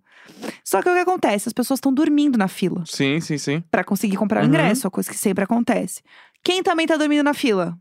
Só 0.64 0.82
que 0.82 0.90
o 0.90 0.94
que 0.94 1.00
acontece? 1.00 1.50
As 1.50 1.54
pessoas 1.54 1.78
estão 1.80 1.92
dormindo 1.94 2.38
na 2.38 2.48
fila 2.48 2.84
Sim, 2.86 3.20
sim, 3.20 3.38
sim. 3.38 3.64
pra 3.72 3.84
conseguir 3.84 4.16
comprar 4.16 4.42
o 4.42 4.44
Uhum. 4.44 4.50
ingresso, 4.50 4.88
a 4.88 4.92
coisa 4.92 5.10
que 5.10 5.18
sempre 5.18 5.44
acontece. 5.44 6.02
Quem 6.44 6.64
também 6.64 6.88
tá 6.88 6.98
dormindo 6.98 7.24
na 7.24 7.34
fila? 7.34 7.78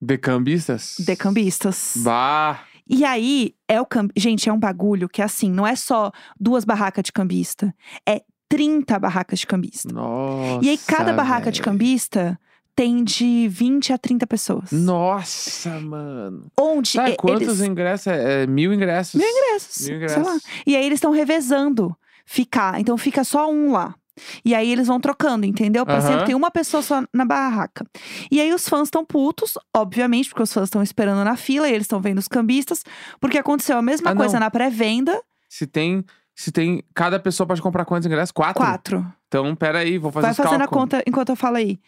Decambistas? 0.00 0.96
Decambistas. 0.98 1.94
Bah. 1.96 2.60
E 2.88 3.04
aí, 3.04 3.54
é 3.66 3.80
o 3.80 3.86
cam... 3.86 4.08
gente, 4.16 4.48
é 4.48 4.52
um 4.52 4.58
bagulho 4.58 5.08
que 5.08 5.20
assim, 5.20 5.50
não 5.50 5.66
é 5.66 5.74
só 5.74 6.12
duas 6.38 6.64
barracas 6.64 7.04
de 7.04 7.12
cambista, 7.12 7.74
é 8.06 8.22
30 8.48 8.98
barracas 8.98 9.40
de 9.40 9.46
cambista. 9.46 9.92
Nossa. 9.92 10.64
e 10.64 10.68
aí, 10.70 10.78
cada 10.78 11.12
barraca 11.12 11.50
de 11.50 11.60
cambista 11.60 12.38
tem 12.76 13.02
de 13.02 13.48
20 13.48 13.94
a 13.94 13.98
30 13.98 14.26
pessoas. 14.26 14.70
Nossa, 14.70 15.80
mano. 15.80 16.46
Onde 16.60 16.90
Sabe 16.90 17.12
e- 17.12 17.16
quantos 17.16 17.48
eles... 17.48 17.60
ingressos? 17.62 18.06
É, 18.06 18.42
é 18.42 18.46
mil 18.46 18.72
ingressos. 18.72 19.14
Mil 19.14 19.28
ingressos. 19.28 19.88
Mil 19.88 19.96
ingressos. 19.96 20.42
E 20.66 20.76
aí 20.76 20.84
eles 20.84 20.98
estão 20.98 21.10
revezando 21.10 21.96
ficar. 22.26 22.78
Então 22.78 22.96
fica 22.98 23.24
só 23.24 23.50
um 23.50 23.72
lá. 23.72 23.94
E 24.44 24.54
aí 24.54 24.70
eles 24.70 24.86
vão 24.86 25.00
trocando, 25.00 25.44
entendeu? 25.46 25.84
Pra 25.84 25.98
Aham. 25.98 26.06
sempre 26.08 26.26
ter 26.26 26.34
uma 26.34 26.50
pessoa 26.50 26.82
só 26.82 27.02
na 27.12 27.24
barraca. 27.24 27.86
E 28.30 28.40
aí 28.40 28.52
os 28.52 28.68
fãs 28.68 28.88
estão 28.88 29.04
putos, 29.04 29.54
obviamente, 29.74 30.28
porque 30.28 30.42
os 30.42 30.52
fãs 30.52 30.64
estão 30.64 30.82
esperando 30.82 31.24
na 31.24 31.36
fila 31.36 31.68
e 31.68 31.72
eles 31.72 31.84
estão 31.84 32.00
vendo 32.00 32.18
os 32.18 32.28
cambistas, 32.28 32.82
porque 33.20 33.38
aconteceu 33.38 33.76
a 33.78 33.82
mesma 33.82 34.10
Ah, 34.10 34.16
coisa 34.16 34.34
não. 34.34 34.40
na 34.40 34.50
pré-venda. 34.50 35.22
Se 35.48 35.66
tem. 35.66 36.04
Se 36.34 36.52
tem. 36.52 36.82
Cada 36.94 37.18
pessoa 37.18 37.46
pode 37.46 37.62
comprar 37.62 37.84
quantos 37.86 38.06
ingressos? 38.06 38.30
Quatro? 38.30 38.62
Quatro. 38.62 39.06
Então, 39.26 39.56
peraí, 39.56 39.96
vou 39.96 40.12
fazer 40.12 40.26
Vai 40.26 40.34
fazendo 40.34 40.54
a 40.56 40.58
cálculos. 40.68 40.82
conta 40.82 41.02
enquanto 41.06 41.30
eu 41.30 41.36
falo 41.36 41.56
aí. 41.56 41.80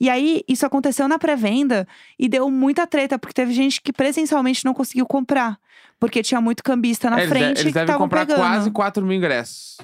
E 0.00 0.10
aí, 0.10 0.42
isso 0.48 0.66
aconteceu 0.66 1.06
na 1.06 1.18
pré-venda 1.20 1.86
e 2.18 2.28
deu 2.28 2.50
muita 2.50 2.84
treta, 2.86 3.16
porque 3.18 3.32
teve 3.32 3.52
gente 3.52 3.80
que 3.80 3.92
presencialmente 3.92 4.64
não 4.64 4.74
conseguiu 4.74 5.06
comprar. 5.06 5.56
Porque 6.00 6.20
tinha 6.20 6.40
muito 6.40 6.64
cambista 6.64 7.08
na 7.08 7.18
É, 7.20 7.20
eles 7.20 7.28
frente 7.28 7.60
eles 7.60 7.62
que 7.62 7.72
devem 7.72 7.96
comprar 7.96 8.26
pegando. 8.26 8.38
quase 8.40 8.70
4 8.72 9.06
mil 9.06 9.16
ingressos. 9.16 9.78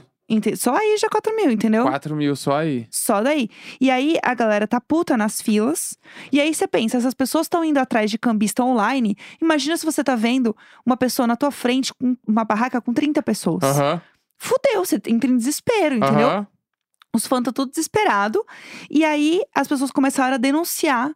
Só 0.56 0.76
aí 0.76 0.96
já 0.98 1.08
4 1.08 1.34
mil, 1.34 1.50
entendeu? 1.50 1.84
4 1.84 2.14
mil 2.14 2.36
só 2.36 2.58
aí. 2.58 2.86
Só 2.90 3.22
daí. 3.22 3.48
E 3.80 3.90
aí 3.90 4.18
a 4.22 4.34
galera 4.34 4.66
tá 4.66 4.80
puta 4.80 5.16
nas 5.16 5.40
filas. 5.40 5.96
E 6.30 6.40
aí 6.40 6.54
você 6.54 6.66
pensa, 6.68 6.98
essas 6.98 7.14
pessoas 7.14 7.46
estão 7.46 7.64
indo 7.64 7.78
atrás 7.78 8.10
de 8.10 8.18
cambista 8.18 8.62
online. 8.62 9.16
Imagina 9.40 9.76
se 9.76 9.86
você 9.86 10.04
tá 10.04 10.14
vendo 10.14 10.54
uma 10.84 10.96
pessoa 10.96 11.26
na 11.26 11.36
tua 11.36 11.50
frente 11.50 11.94
com 11.94 12.16
uma 12.26 12.44
barraca 12.44 12.80
com 12.80 12.92
30 12.92 13.22
pessoas. 13.22 13.64
Aham. 13.64 14.02
Fudeu, 14.36 14.84
você 14.84 15.00
entra 15.06 15.30
em 15.30 15.36
desespero, 15.36 15.94
entendeu? 15.94 16.28
Aham. 16.28 16.46
Os 17.14 17.26
fãs 17.26 17.38
estão 17.38 17.52
tudo 17.52 17.70
desesperado. 17.70 18.44
E 18.90 19.04
aí 19.04 19.40
as 19.54 19.66
pessoas 19.66 19.90
começaram 19.90 20.34
a 20.34 20.38
denunciar 20.38 21.10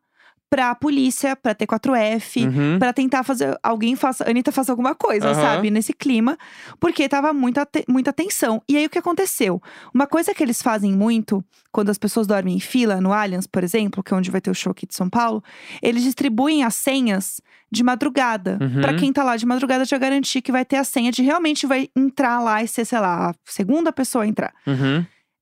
pra 0.52 0.74
polícia, 0.74 1.34
pra 1.34 1.54
T4F, 1.54 2.44
Uhum. 2.46 2.78
pra 2.78 2.92
tentar 2.92 3.22
fazer. 3.22 3.58
Alguém 3.62 3.96
faça. 3.96 4.28
Anitta 4.28 4.52
faça 4.52 4.70
alguma 4.70 4.94
coisa, 4.94 5.28
Aham. 5.30 5.40
sabe? 5.40 5.70
Nesse 5.70 5.94
clima. 5.94 6.36
Porque 6.78 7.08
tava 7.08 7.32
muita, 7.32 7.64
te- 7.64 7.86
muita 7.88 8.12
tensão. 8.12 8.62
E 8.68 8.76
aí 8.76 8.84
o 8.84 8.90
que 8.90 8.98
aconteceu? 8.98 9.62
Uma 9.94 10.06
coisa 10.06 10.34
que 10.34 10.42
eles 10.42 10.60
fazem 10.60 10.92
muito, 10.92 11.42
quando 11.72 11.88
as 11.88 11.96
pessoas 11.96 12.26
dormem 12.26 12.54
em 12.56 12.60
fila, 12.60 13.00
no 13.00 13.14
Allianz, 13.14 13.46
por 13.46 13.64
exemplo, 13.64 14.02
que 14.02 14.12
é 14.12 14.16
onde 14.16 14.30
vai 14.30 14.42
ter 14.42 14.50
o 14.50 14.54
show 14.54 14.72
aqui 14.72 14.86
de 14.86 14.94
São 14.94 15.08
Paulo, 15.08 15.42
eles 15.80 16.02
distribuem 16.02 16.62
as 16.64 16.74
senhas 16.74 17.40
de 17.70 17.82
madrugada. 17.82 18.58
Uhum. 18.60 18.82
Pra 18.82 18.92
quem 18.92 19.10
tá 19.10 19.24
lá 19.24 19.38
de 19.38 19.46
madrugada 19.46 19.86
já 19.86 19.96
garantir 19.96 20.42
que 20.42 20.52
vai 20.52 20.66
ter 20.66 20.76
a 20.76 20.84
senha 20.84 21.10
de 21.10 21.22
realmente 21.22 21.66
vai 21.66 21.88
entrar 21.96 22.40
lá 22.40 22.62
e 22.62 22.68
ser, 22.68 22.84
sei 22.84 22.98
lá, 23.00 23.30
a 23.30 23.34
segunda 23.46 23.90
pessoa 23.90 24.24
a 24.24 24.26
entrar. 24.26 24.52
Uhum. 24.66 25.00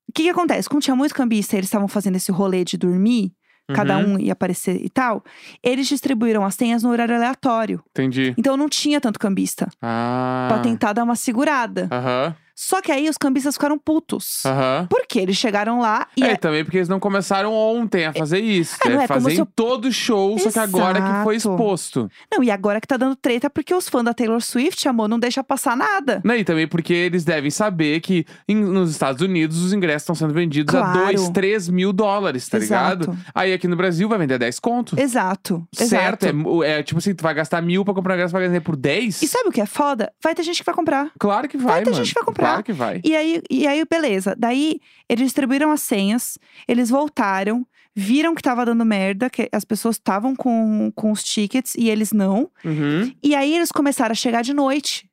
O 0.08 0.12
que, 0.12 0.22
que 0.22 0.28
acontece? 0.28 0.68
Como 0.68 0.80
tinha 0.80 0.94
muito 0.94 1.14
cambista 1.14 1.56
e 1.56 1.58
eles 1.58 1.66
estavam 1.66 1.88
fazendo 1.88 2.14
esse 2.14 2.30
rolê 2.30 2.64
de 2.64 2.76
dormir, 2.76 3.32
cada 3.74 3.98
Uhum. 3.98 4.14
um 4.14 4.18
ia 4.18 4.32
aparecer 4.32 4.76
e 4.84 4.88
tal, 4.90 5.22
eles 5.62 5.86
distribuíram 5.88 6.44
as 6.44 6.54
senhas 6.54 6.82
no 6.82 6.90
horário 6.90 7.14
aleatório. 7.16 7.82
Entendi. 7.90 8.34
Então 8.36 8.56
não 8.56 8.68
tinha 8.68 9.00
tanto 9.00 9.18
cambista. 9.18 9.68
Ah. 9.80 10.46
Pra 10.48 10.58
tentar 10.60 10.92
dar 10.92 11.04
uma 11.04 11.16
segurada. 11.16 11.88
Aham. 11.90 12.34
Só 12.62 12.82
que 12.82 12.92
aí 12.92 13.08
os 13.08 13.16
cambistas 13.16 13.54
ficaram 13.54 13.78
putos. 13.78 14.44
Aham. 14.44 14.86
Porque 14.90 15.18
eles 15.18 15.34
chegaram 15.38 15.80
lá 15.80 16.06
e. 16.14 16.22
É, 16.22 16.32
é- 16.32 16.36
também 16.36 16.62
porque 16.62 16.76
eles 16.76 16.90
não 16.90 17.00
começaram 17.00 17.54
ontem 17.54 18.04
a 18.04 18.12
fazer 18.12 18.38
isso. 18.38 18.76
É, 18.84 18.88
não 18.90 19.00
é 19.00 19.06
como 19.08 19.20
fazer 19.20 19.30
se 19.30 19.36
em 19.36 19.40
eu- 19.40 19.46
todo 19.46 19.90
show, 19.90 20.38
só 20.38 20.50
que 20.50 20.58
agora 20.58 21.00
que 21.00 21.24
foi 21.24 21.36
Exato. 21.36 21.54
exposto. 21.54 22.10
Não, 22.30 22.42
e 22.44 22.50
agora 22.50 22.78
que 22.78 22.86
tá 22.86 22.98
dando 22.98 23.16
treta 23.16 23.48
porque 23.48 23.74
os 23.74 23.88
fãs 23.88 24.04
da 24.04 24.12
Taylor 24.12 24.42
Swift, 24.42 24.86
amor, 24.86 25.08
não 25.08 25.18
deixa 25.18 25.42
passar 25.42 25.74
nada. 25.74 26.20
Não, 26.22 26.34
e 26.34 26.44
também 26.44 26.68
porque 26.68 26.92
eles 26.92 27.24
devem 27.24 27.50
saber 27.50 28.00
que 28.00 28.26
em- 28.46 28.54
nos 28.56 28.90
Estados 28.90 29.22
Unidos 29.22 29.56
os 29.64 29.72
ingressos 29.72 30.02
estão 30.02 30.14
sendo 30.14 30.34
vendidos 30.34 30.74
a 30.74 30.80
Claro. 30.82 31.06
2, 31.06 31.30
3 31.30 31.66
mil 31.68 31.94
dólares, 31.94 32.46
tá 32.46 32.58
ligado? 32.58 33.04
Exato. 33.04 33.18
Aí 33.34 33.54
aqui 33.54 33.66
no 33.68 33.76
Brasil 33.76 34.06
vai 34.06 34.18
vender 34.18 34.38
10 34.38 34.60
conto. 34.60 35.00
Exato. 35.00 35.66
Certo? 35.74 36.26
Exato. 36.26 36.62
É, 36.64 36.80
é 36.80 36.82
tipo 36.82 36.98
assim, 36.98 37.14
tu 37.14 37.22
vai 37.22 37.32
gastar 37.32 37.62
mil 37.62 37.86
pra 37.86 37.94
comprar 37.94 38.14
ingresso, 38.16 38.32
vai 38.32 38.42
vender 38.46 38.60
por 38.60 38.76
10? 38.76 39.22
E 39.22 39.26
sabe 39.26 39.48
o 39.48 39.52
que 39.52 39.62
é 39.62 39.66
foda? 39.66 40.12
Vai 40.22 40.34
ter 40.34 40.42
gente 40.42 40.58
que 40.58 40.64
vai 40.66 40.74
comprar. 40.74 41.10
Claro 41.18 41.48
que 41.48 41.56
vai, 41.56 41.66
Vai 41.76 41.84
ter 41.84 41.90
mano. 41.90 42.04
gente 42.04 42.12
que 42.12 42.20
vai 42.20 42.24
comprar. 42.26 42.49
Claro 42.50 42.64
que 42.64 42.72
vai. 42.72 43.00
E 43.04 43.14
aí, 43.16 43.42
e 43.50 43.66
aí, 43.66 43.84
beleza. 43.88 44.34
Daí, 44.38 44.80
eles 45.08 45.26
distribuíram 45.26 45.70
as 45.70 45.82
senhas, 45.82 46.38
eles 46.66 46.90
voltaram, 46.90 47.66
viram 47.94 48.34
que 48.34 48.42
tava 48.42 48.64
dando 48.64 48.84
merda, 48.84 49.30
que 49.30 49.48
as 49.52 49.64
pessoas 49.64 49.96
estavam 49.96 50.34
com, 50.36 50.92
com 50.94 51.10
os 51.10 51.22
tickets 51.22 51.74
e 51.76 51.88
eles 51.88 52.12
não. 52.12 52.50
Uhum. 52.64 53.12
E 53.22 53.34
aí, 53.34 53.54
eles 53.54 53.72
começaram 53.72 54.12
a 54.12 54.16
chegar 54.16 54.42
de 54.42 54.54
noite. 54.54 55.08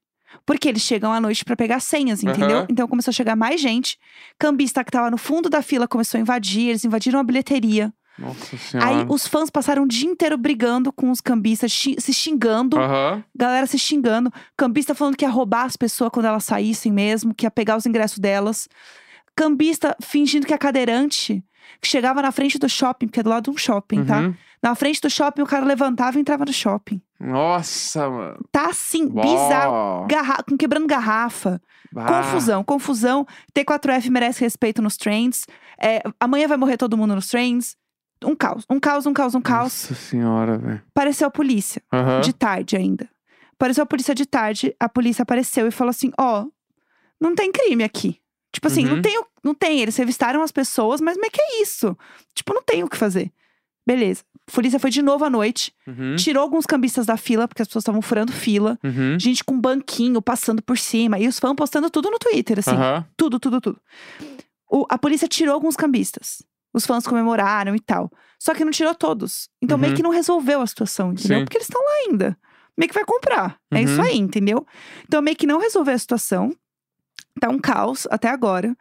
Porque 0.45 0.67
eles 0.67 0.81
chegam 0.81 1.11
à 1.11 1.19
noite 1.19 1.43
pra 1.43 1.55
pegar 1.55 1.79
senhas, 1.79 2.21
entendeu? 2.21 2.57
Aham. 2.57 2.67
Então 2.69 2.87
começou 2.87 3.11
a 3.11 3.13
chegar 3.13 3.35
mais 3.35 3.59
gente. 3.59 3.97
Cambista 4.37 4.83
que 4.83 4.91
tava 4.91 5.09
no 5.09 5.17
fundo 5.17 5.49
da 5.49 5.61
fila 5.61 5.87
começou 5.87 6.17
a 6.17 6.21
invadir, 6.21 6.69
eles 6.69 6.85
invadiram 6.85 7.19
a 7.19 7.23
bilheteria. 7.23 7.93
Nossa 8.17 8.57
senhora. 8.57 8.89
Aí 8.89 9.05
os 9.07 9.27
fãs 9.27 9.49
passaram 9.49 9.83
o 9.83 9.87
dia 9.87 10.09
inteiro 10.09 10.37
brigando 10.37 10.91
com 10.91 11.11
os 11.11 11.21
cambistas, 11.21 11.71
se 11.73 12.13
xingando. 12.13 12.77
Aham. 12.77 13.23
Galera 13.35 13.67
se 13.67 13.77
xingando. 13.77 14.31
Cambista 14.55 14.95
falando 14.95 15.15
que 15.15 15.23
ia 15.25 15.29
roubar 15.29 15.65
as 15.65 15.77
pessoas 15.77 16.09
quando 16.11 16.25
elas 16.25 16.43
saíssem 16.43 16.91
mesmo, 16.91 17.33
que 17.33 17.45
ia 17.45 17.51
pegar 17.51 17.77
os 17.77 17.85
ingressos 17.85 18.19
delas. 18.19 18.67
Cambista 19.35 19.95
fingindo 20.01 20.47
que 20.47 20.53
é 20.53 20.57
cadeirante, 20.57 21.43
que 21.79 21.87
chegava 21.87 22.21
na 22.21 22.31
frente 22.31 22.57
do 22.57 22.67
shopping, 22.67 23.07
porque 23.07 23.19
é 23.19 23.23
do 23.23 23.29
lado 23.29 23.43
de 23.43 23.49
um 23.51 23.57
shopping, 23.57 24.03
tá? 24.03 24.19
Uhum. 24.21 24.33
Na 24.61 24.73
frente 24.73 24.99
do 24.99 25.09
shopping, 25.09 25.43
o 25.43 25.45
cara 25.45 25.63
levantava 25.63 26.17
e 26.17 26.21
entrava 26.21 26.43
no 26.43 26.51
shopping. 26.51 26.99
Nossa, 27.19 28.09
mano. 28.09 28.39
Tá 28.51 28.69
assim, 28.69 29.07
bizarro. 29.07 29.71
Uau. 29.71 30.07
Garra 30.07 30.43
com 30.43 30.57
quebrando 30.57 30.87
garrafa. 30.87 31.61
Ah. 31.95 32.05
Confusão, 32.05 32.63
confusão. 32.63 33.27
T4F 33.55 34.09
merece 34.09 34.41
respeito 34.41 34.81
nos 34.81 34.97
trends. 34.97 35.45
É, 35.79 36.01
amanhã 36.19 36.47
vai 36.47 36.57
morrer 36.57 36.77
todo 36.77 36.97
mundo 36.97 37.15
nos 37.15 37.27
trends. 37.27 37.77
Um 38.23 38.35
caos, 38.35 38.65
um 38.69 38.79
caos, 38.79 39.05
um 39.05 39.13
caos, 39.13 39.35
um 39.35 39.41
caos. 39.41 39.63
Nossa 39.89 39.95
senhora, 39.95 40.57
velho. 40.57 40.81
Apareceu 40.89 41.27
a 41.27 41.31
polícia. 41.31 41.81
Aham. 41.93 42.21
de 42.21 42.33
tarde 42.33 42.75
ainda. 42.75 43.09
Apareceu 43.53 43.83
a 43.83 43.87
polícia 43.87 44.13
de 44.15 44.25
tarde, 44.25 44.75
a 44.79 44.87
polícia 44.89 45.23
apareceu 45.23 45.67
e 45.67 45.71
falou 45.71 45.89
assim: 45.89 46.11
ó, 46.19 46.45
não 47.19 47.35
tem 47.35 47.51
crime 47.51 47.83
aqui. 47.83 48.19
Tipo 48.53 48.67
assim, 48.67 48.85
Uhum. 48.85 48.95
não, 48.95 49.01
tem, 49.01 49.19
o- 49.19 49.25
não 49.43 49.53
tem. 49.53 49.81
Eles 49.81 49.95
revistaram 49.97 50.41
as 50.41 50.51
pessoas, 50.51 51.01
mas 51.01 51.13
como 51.15 51.25
é 51.25 51.29
que 51.29 51.41
é 51.41 51.61
isso? 51.61 51.95
Tipo, 52.33 52.53
não 52.53 52.63
tem 52.63 52.83
o 52.83 52.87
que 52.89 52.97
fazer. 52.97 53.31
Beleza. 53.85 54.23
A 54.47 54.51
polícia 54.51 54.79
foi 54.79 54.89
de 54.89 55.01
novo 55.01 55.25
à 55.25 55.29
noite, 55.29 55.73
Uhum. 55.87 56.15
tirou 56.15 56.41
alguns 56.41 56.65
cambistas 56.65 57.05
da 57.05 57.17
fila, 57.17 57.47
porque 57.47 57.61
as 57.61 57.67
pessoas 57.67 57.81
estavam 57.83 58.01
furando 58.01 58.31
fila. 58.31 58.79
Uhum. 58.83 59.19
Gente 59.19 59.43
com 59.43 59.59
banquinho 59.59 60.21
passando 60.21 60.61
por 60.61 60.77
cima. 60.77 61.19
E 61.19 61.27
os 61.27 61.37
fãs 61.39 61.53
postando 61.55 61.89
tudo 61.89 62.09
no 62.09 62.17
Twitter, 62.17 62.59
assim. 62.59 62.71
Aham. 62.75 63.05
Tudo, 63.17 63.39
tudo, 63.39 63.59
tudo. 63.61 63.79
O- 64.69 64.85
a 64.89 64.97
polícia 64.97 65.27
tirou 65.27 65.53
alguns 65.53 65.75
cambistas. 65.75 66.41
Os 66.73 66.85
fãs 66.85 67.07
comemoraram 67.07 67.75
e 67.75 67.79
tal. 67.79 68.11
Só 68.39 68.53
que 68.53 68.63
não 68.63 68.71
tirou 68.71 68.93
todos. 68.93 69.49
Então 69.61 69.77
meio 69.77 69.91
Uhum. 69.91 69.97
que 69.97 70.03
não 70.03 70.11
resolveu 70.11 70.61
a 70.61 70.67
situação, 70.67 71.11
entendeu? 71.13 71.39
Sim. 71.39 71.43
Porque 71.45 71.57
eles 71.57 71.67
estão 71.67 71.81
lá 71.83 71.91
ainda. 72.07 72.37
Meio 72.77 72.87
que 72.89 72.93
vai 72.95 73.05
comprar. 73.05 73.57
É 73.71 73.81
isso 73.81 73.95
Uhum. 73.99 74.03
aí, 74.03 74.17
entendeu? 74.17 74.65
Então 75.05 75.21
meio 75.21 75.35
que 75.35 75.47
não 75.47 75.59
resolveu 75.59 75.95
a 75.95 75.97
situação. 75.97 76.53
Tá 77.39 77.49
um 77.49 77.59
caos 77.59 78.07
até 78.11 78.29
agora. 78.29 78.75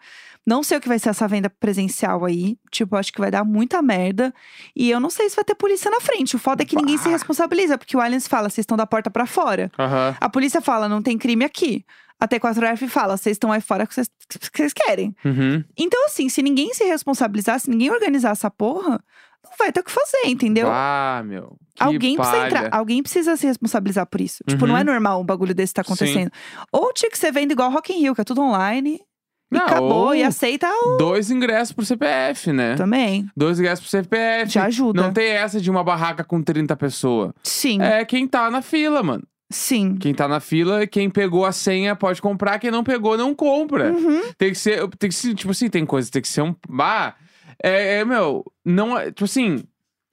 Não 0.46 0.62
sei 0.62 0.78
o 0.78 0.80
que 0.80 0.86
vai 0.88 0.98
ser 0.98 1.08
essa 1.08 1.26
venda 1.26 1.50
presencial 1.50 2.24
aí. 2.24 2.56
Tipo, 2.70 2.96
acho 2.96 3.12
que 3.12 3.20
vai 3.20 3.30
dar 3.30 3.44
muita 3.44 3.82
merda. 3.82 4.32
E 4.76 4.88
eu 4.90 5.00
não 5.00 5.10
sei 5.10 5.28
se 5.28 5.34
vai 5.36 5.44
ter 5.44 5.54
polícia 5.56 5.90
na 5.90 6.00
frente. 6.00 6.36
O 6.36 6.38
foda 6.38 6.62
é 6.62 6.66
que 6.66 6.76
ninguém 6.76 6.96
se 6.96 7.04
Bah. 7.04 7.10
responsabiliza, 7.10 7.76
porque 7.76 7.96
o 7.96 8.00
Allianz 8.00 8.28
fala, 8.28 8.48
vocês 8.48 8.62
estão 8.62 8.76
da 8.76 8.86
porta 8.86 9.10
pra 9.10 9.26
fora. 9.26 9.70
Aham. 9.78 10.16
A 10.20 10.28
polícia 10.28 10.60
fala, 10.60 10.88
não 10.88 11.02
tem 11.02 11.18
crime 11.18 11.44
aqui. 11.44 11.84
A 12.18 12.26
T4F 12.26 12.88
fala, 12.88 13.16
vocês 13.16 13.34
estão 13.34 13.52
aí 13.52 13.60
fora 13.60 13.86
que 13.86 13.94
vocês 13.94 14.08
que 14.28 14.56
vocês 14.58 14.72
querem. 14.72 15.14
Uhum. 15.24 15.62
Então, 15.76 16.06
assim, 16.06 16.28
se 16.28 16.42
ninguém 16.42 16.72
se 16.74 16.84
responsabilizar, 16.84 17.60
se 17.60 17.68
ninguém 17.70 17.90
organizar 17.90 18.30
essa 18.30 18.50
porra, 18.50 18.98
não 19.44 19.52
vai 19.58 19.70
ter 19.70 19.80
o 19.80 19.84
que 19.84 19.90
fazer, 19.92 20.26
entendeu? 20.26 20.68
Ah, 20.70 21.22
meu. 21.24 21.56
Alguém 21.78 22.16
precisa 22.16 22.36
palha. 22.38 22.46
entrar, 22.48 22.68
alguém 22.74 23.02
precisa 23.02 23.36
se 23.36 23.46
responsabilizar 23.46 24.06
por 24.06 24.20
isso. 24.20 24.42
Tipo, 24.48 24.66
não 24.66 24.74
Uhum. 24.74 24.80
é 24.80 24.84
normal 24.84 25.20
um 25.20 25.24
bagulho 25.24 25.54
desse 25.54 25.70
estar 25.72 25.82
acontecendo. 25.82 26.30
Ou 26.72 26.92
tinha 26.92 27.10
que 27.10 27.18
ser 27.18 27.30
vendo 27.32 27.52
igual 27.52 27.70
Rock 27.70 27.92
in 27.92 28.00
Rio, 28.00 28.14
que 28.14 28.20
é 28.22 28.24
tudo 28.24 28.40
online. 28.40 28.98
E 29.52 29.54
Não, 29.54 29.64
acabou, 29.66 30.06
ou 30.06 30.14
e 30.14 30.24
aceita 30.24 30.66
o... 30.68 30.96
Dois 30.96 31.30
ingressos 31.30 31.72
por 31.72 31.84
CPF, 31.86 32.50
né? 32.52 32.74
também. 32.74 33.28
Dois 33.36 33.60
ingressos 33.60 33.84
por 33.84 33.90
CPF. 33.90 34.50
Te 34.50 34.58
ajuda. 34.58 35.00
Não 35.00 35.12
tem 35.12 35.28
essa 35.32 35.60
de 35.60 35.70
uma 35.70 35.84
barraca 35.84 36.24
com 36.24 36.42
30 36.42 36.74
pessoas. 36.76 37.30
Sim, 37.44 37.80
É 37.80 38.04
quem 38.04 38.26
tá 38.26 38.50
na 38.50 38.60
fila, 38.62 39.02
mano. 39.04 39.22
Sim. 39.50 39.96
Quem 39.96 40.14
tá 40.14 40.26
na 40.28 40.40
fila, 40.40 40.86
quem 40.86 41.08
pegou 41.10 41.44
a 41.44 41.52
senha 41.52 41.94
pode 41.96 42.20
comprar, 42.20 42.58
quem 42.58 42.70
não 42.70 42.82
pegou 42.84 43.16
não 43.16 43.34
compra. 43.34 43.92
Uhum. 43.92 44.22
Tem 44.36 44.50
que 44.52 44.58
ser, 44.58 44.86
tem 44.98 45.08
que 45.10 45.14
ser, 45.16 45.34
tipo 45.34 45.50
assim, 45.50 45.68
tem 45.68 45.84
coisa, 45.86 46.10
tem 46.10 46.22
que 46.22 46.28
ser 46.28 46.42
um, 46.42 46.54
ah, 46.80 47.14
é, 47.62 47.98
é, 48.00 48.04
meu, 48.04 48.44
não, 48.64 48.96
é- 48.98 49.06
tipo 49.06 49.24
assim, 49.24 49.62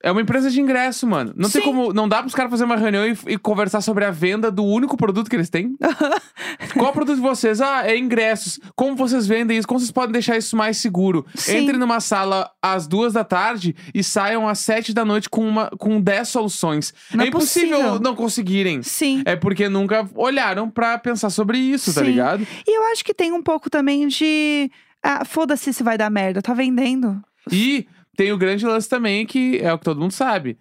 é 0.03 0.11
uma 0.11 0.21
empresa 0.21 0.51
de 0.51 0.59
ingresso, 0.59 1.07
mano. 1.07 1.33
Não 1.33 1.49
tem 1.49 1.61
Sim. 1.61 1.67
como, 1.67 1.93
não 1.93 2.09
dá 2.09 2.19
pros 2.19 2.35
caras 2.35 2.51
fazer 2.51 2.65
uma 2.65 2.75
reunião 2.75 3.07
e, 3.07 3.17
e 3.27 3.37
conversar 3.37 3.79
sobre 3.79 4.03
a 4.03 4.11
venda 4.11 4.51
do 4.51 4.63
único 4.65 4.97
produto 4.97 5.29
que 5.29 5.35
eles 5.37 5.49
têm. 5.49 5.77
Qual 6.77 6.89
o 6.89 6.93
produto 6.93 7.15
de 7.15 7.21
vocês? 7.21 7.61
Ah, 7.61 7.87
é 7.87 7.97
ingressos. 7.97 8.59
Como 8.75 8.97
vocês 8.97 9.25
vendem 9.25 9.57
isso? 9.57 9.67
Como 9.67 9.79
vocês 9.79 9.91
podem 9.91 10.11
deixar 10.11 10.35
isso 10.37 10.57
mais 10.57 10.75
seguro? 10.77 11.25
Sim. 11.33 11.59
Entre 11.59 11.77
numa 11.77 12.01
sala 12.01 12.51
às 12.61 12.85
duas 12.85 13.13
da 13.13 13.23
tarde 13.23 13.73
e 13.93 14.03
saiam 14.03 14.45
às 14.45 14.59
sete 14.59 14.93
da 14.93 15.05
noite 15.05 15.29
com, 15.29 15.47
uma, 15.47 15.69
com 15.79 16.01
dez 16.01 16.27
soluções. 16.27 16.93
Não 17.13 17.21
é 17.21 17.27
é 17.27 17.29
impossível 17.29 17.77
possível. 17.77 17.99
não 18.01 18.13
conseguirem. 18.13 18.83
Sim. 18.83 19.23
É 19.25 19.37
porque 19.37 19.69
nunca 19.69 20.09
olharam 20.15 20.69
pra 20.69 20.97
pensar 20.97 21.29
sobre 21.29 21.57
isso, 21.57 21.93
tá 21.93 22.01
Sim. 22.01 22.07
ligado? 22.07 22.45
E 22.67 22.77
eu 22.77 22.83
acho 22.91 23.05
que 23.05 23.13
tem 23.13 23.31
um 23.31 23.41
pouco 23.41 23.69
também 23.69 24.05
de. 24.07 24.69
Ah, 25.01 25.23
foda-se 25.23 25.71
se 25.71 25.81
vai 25.81 25.97
dar 25.97 26.09
merda, 26.09 26.41
tá 26.41 26.53
vendendo. 26.53 27.21
E 27.49 27.87
tem 28.15 28.32
o 28.32 28.38
grande 28.38 28.65
lance 28.65 28.88
também, 28.88 29.26
que 29.26 29.60
é 29.62 29.71
o 29.73 29.78
que 29.78 29.86
todo 29.86 29.99
mundo 29.99 30.12
sabe. 30.12 30.58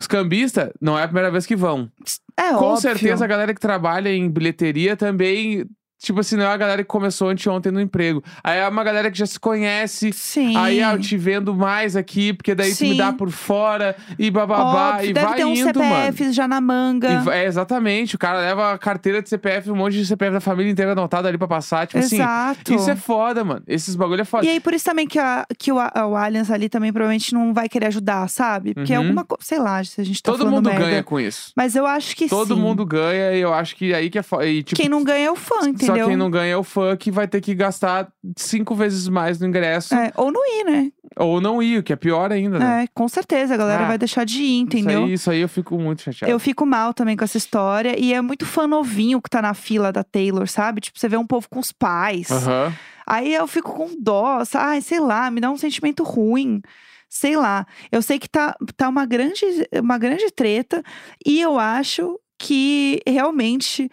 Os 0.00 0.06
cambistas 0.06 0.70
não 0.80 0.98
é 0.98 1.02
a 1.02 1.08
primeira 1.08 1.30
vez 1.30 1.46
que 1.46 1.56
vão. 1.56 1.90
É 2.36 2.50
Com 2.50 2.64
óbvio. 2.66 2.80
certeza 2.80 3.24
a 3.24 3.28
galera 3.28 3.54
que 3.54 3.60
trabalha 3.60 4.08
em 4.08 4.28
bilheteria 4.28 4.96
também. 4.96 5.64
Tipo 5.98 6.20
assim, 6.20 6.36
não 6.36 6.44
é 6.44 6.48
a 6.48 6.56
galera 6.56 6.82
que 6.82 6.88
começou 6.88 7.28
anteontem 7.30 7.72
no 7.72 7.80
emprego. 7.80 8.22
Aí 8.42 8.58
é 8.58 8.68
uma 8.68 8.84
galera 8.84 9.10
que 9.10 9.16
já 9.18 9.24
se 9.26 9.40
conhece. 9.40 10.12
Sim. 10.12 10.54
Aí 10.56 10.82
ah, 10.82 10.92
eu 10.92 11.00
te 11.00 11.16
vendo 11.16 11.54
mais 11.54 11.96
aqui, 11.96 12.32
porque 12.34 12.54
daí 12.54 12.74
tu 12.74 12.82
me 12.84 12.90
Sim. 12.90 12.96
dá 12.96 13.12
por 13.12 13.30
fora 13.30 13.96
e 14.18 14.30
bababá. 14.30 14.94
Óbvio, 14.96 15.10
e 15.10 15.12
deve 15.12 15.26
vai 15.26 15.36
ter 15.36 15.44
uns 15.46 15.58
indo, 15.60 15.78
mano. 15.78 15.94
CPFs 15.94 16.34
já 16.34 16.46
na 16.46 16.60
manga. 16.60 17.08
E 17.26 17.30
é, 17.30 17.44
exatamente, 17.46 18.16
o 18.16 18.18
cara 18.18 18.38
leva 18.40 18.72
a 18.72 18.78
carteira 18.78 19.22
de 19.22 19.28
CPF, 19.28 19.70
um 19.70 19.76
monte 19.76 19.94
de 19.94 20.04
CPF 20.04 20.32
da 20.34 20.40
família 20.40 20.70
inteira 20.70 20.92
anotado 20.92 21.26
ali 21.28 21.38
pra 21.38 21.48
passar. 21.48 21.86
Tipo 21.86 22.00
assim, 22.00 22.16
Exato. 22.16 22.74
isso 22.74 22.90
é 22.90 22.96
foda, 22.96 23.42
mano. 23.44 23.62
Esses 23.66 23.94
bagulho 23.96 24.20
é 24.20 24.24
foda. 24.24 24.44
E 24.44 24.50
aí, 24.50 24.60
por 24.60 24.74
isso 24.74 24.84
também 24.84 25.06
que, 25.06 25.18
a, 25.18 25.46
que 25.58 25.72
o, 25.72 25.76
o 25.76 26.16
Allianz 26.16 26.50
ali 26.50 26.68
também 26.68 26.92
provavelmente 26.92 27.32
não 27.32 27.54
vai 27.54 27.68
querer 27.68 27.86
ajudar, 27.86 28.28
sabe? 28.28 28.74
Porque 28.74 28.92
é 28.92 28.98
Uhum. 28.98 29.04
alguma 29.06 29.24
coisa, 29.24 29.42
sei 29.44 29.58
lá, 29.58 29.82
se 29.84 30.00
a 30.00 30.04
gente 30.04 30.22
tá 30.22 30.32
Todo 30.32 30.50
mundo 30.50 30.68
merda. 30.68 30.84
ganha 30.84 31.02
com 31.02 31.18
isso. 31.18 31.52
Mas 31.56 31.74
eu 31.76 31.86
acho 31.86 32.14
que 32.16 32.28
Todo 32.28 32.54
sim. 32.54 32.60
mundo 32.60 32.84
ganha 32.84 33.32
e 33.32 33.40
eu 33.40 33.54
acho 33.54 33.74
que 33.76 33.94
aí 33.94 34.10
que 34.10 34.18
é 34.18 34.22
foda. 34.22 34.44
Tipo, 34.44 34.74
Quem 34.74 34.88
não 34.88 35.02
ganha 35.02 35.26
é 35.26 35.30
o 35.30 35.36
fã, 35.36 35.60
Só 35.83 35.83
entendeu? 35.84 36.08
quem 36.08 36.16
não 36.16 36.30
ganha 36.30 36.52
é 36.52 36.56
o 36.56 36.62
fã 36.62 36.96
que 36.96 37.10
vai 37.10 37.26
ter 37.28 37.40
que 37.40 37.54
gastar 37.54 38.08
cinco 38.36 38.74
vezes 38.74 39.08
mais 39.08 39.38
no 39.38 39.46
ingresso. 39.46 39.94
É, 39.94 40.12
ou 40.16 40.30
não 40.32 40.40
ir, 40.44 40.64
né? 40.64 40.92
Ou 41.16 41.40
não 41.40 41.62
ir, 41.62 41.78
o 41.78 41.82
que 41.82 41.92
é 41.92 41.96
pior 41.96 42.32
ainda, 42.32 42.58
né? 42.58 42.84
É, 42.84 42.86
com 42.92 43.08
certeza, 43.08 43.54
a 43.54 43.56
galera 43.56 43.84
Ah, 43.84 43.88
vai 43.88 43.98
deixar 43.98 44.24
de 44.24 44.42
ir, 44.42 44.60
entendeu? 44.60 45.00
Isso 45.00 45.06
aí, 45.06 45.12
isso 45.12 45.30
aí 45.30 45.40
eu 45.40 45.48
fico 45.48 45.78
muito 45.78 46.02
chateado. 46.02 46.32
Eu 46.32 46.38
fico 46.38 46.66
mal 46.66 46.92
também 46.92 47.16
com 47.16 47.24
essa 47.24 47.36
história. 47.36 47.98
E 47.98 48.12
é 48.12 48.20
muito 48.20 48.44
fã 48.44 48.66
novinho 48.66 49.20
que 49.22 49.30
tá 49.30 49.40
na 49.40 49.54
fila 49.54 49.92
da 49.92 50.02
Taylor, 50.02 50.48
sabe? 50.48 50.80
Tipo, 50.80 50.98
você 50.98 51.08
vê 51.08 51.16
um 51.16 51.26
povo 51.26 51.48
com 51.48 51.60
os 51.60 51.70
pais. 51.72 52.30
Aham. 52.30 52.72
Aí 53.06 53.34
eu 53.34 53.46
fico 53.46 53.72
com 53.72 53.90
dó? 54.00 54.42
Ai, 54.54 54.80
sei 54.80 54.98
lá, 54.98 55.30
me 55.30 55.40
dá 55.40 55.50
um 55.50 55.56
sentimento 55.56 56.02
ruim. 56.02 56.62
Sei 57.08 57.36
lá. 57.36 57.66
Eu 57.92 58.02
sei 58.02 58.18
que 58.18 58.28
tá, 58.28 58.56
tá 58.76 58.88
uma, 58.88 59.06
grande, 59.06 59.44
uma 59.80 59.98
grande 59.98 60.30
treta. 60.32 60.82
E 61.24 61.40
eu 61.40 61.58
acho 61.58 62.18
que 62.44 63.00
realmente 63.06 63.90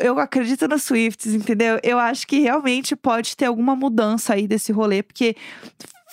eu 0.00 0.18
acredito 0.18 0.66
nas 0.66 0.82
Swifts, 0.82 1.32
entendeu? 1.32 1.78
Eu 1.80 1.96
acho 1.96 2.26
que 2.26 2.40
realmente 2.40 2.96
pode 2.96 3.36
ter 3.36 3.44
alguma 3.44 3.76
mudança 3.76 4.34
aí 4.34 4.48
desse 4.48 4.72
rolê, 4.72 5.00
porque 5.00 5.36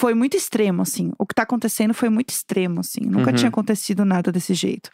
foi 0.01 0.15
muito 0.15 0.35
extremo, 0.35 0.81
assim. 0.81 1.11
O 1.19 1.27
que 1.27 1.35
tá 1.35 1.43
acontecendo 1.43 1.93
foi 1.93 2.09
muito 2.09 2.31
extremo, 2.31 2.79
assim. 2.79 3.01
Nunca 3.05 3.29
Uhum. 3.29 3.35
tinha 3.35 3.49
acontecido 3.49 4.03
nada 4.03 4.31
desse 4.31 4.55
jeito. 4.55 4.89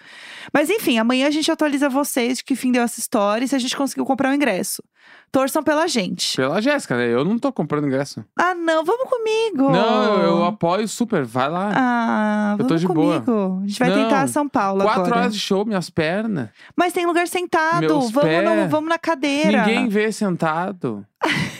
Mas 0.54 0.70
enfim, 0.70 0.98
amanhã 0.98 1.28
a 1.28 1.32
gente 1.32 1.50
atualiza 1.50 1.88
vocês 1.88 2.40
de 2.40 2.44
que 2.44 2.58
fim 2.58 2.74
deu 2.74 2.84
essa 2.84 3.00
história 3.00 3.46
e 3.46 3.48
se 3.48 3.56
a 3.56 3.60
gente 3.60 3.76
conseguiu 3.78 4.04
comprar 4.06 4.32
o 4.32 4.34
ingresso. 4.34 4.84
Torçam 5.32 5.64
pela 5.64 5.88
gente. 5.88 6.36
Pela 6.36 6.62
Jéssica, 6.62 6.98
né? 6.98 7.08
Eu 7.08 7.24
não 7.24 7.40
tô 7.40 7.54
comprando 7.54 7.88
ingresso. 7.88 8.26
Ah, 8.38 8.54
não, 8.54 8.84
vamos 8.84 9.10
comigo. 9.10 9.72
Não, 9.72 10.22
eu, 10.22 10.44
apoio 10.46 10.86
super. 10.90 11.24
Vai 11.24 11.50
lá. 11.50 11.72
Ah, 11.74 12.56
Eu 12.60 12.66
tô 12.68 12.76
de 12.76 12.86
boa. 12.86 13.22
comigo. 13.22 13.62
A 13.64 13.68
gente 13.68 13.80
vai 13.80 13.90
Não, 13.90 14.04
tentar 14.04 14.28
São 14.28 14.50
Paulo 14.50 14.82
Quatro 14.84 15.02
agora. 15.04 15.16
horas 15.22 15.34
de 15.34 15.40
show, 15.40 15.66
minhas 15.66 15.90
pernas. 15.90 16.50
Mas 16.76 16.92
tem 16.92 17.06
lugar 17.06 17.28
sentado. 17.30 17.80
Meus 17.80 18.12
Vamos, 18.12 18.44
no- 18.44 18.68
vamos 18.70 18.90
na 18.90 18.98
cadeira. 19.00 19.66
Ninguém 19.66 19.88
vê 19.88 20.12
sentado. 20.12 21.06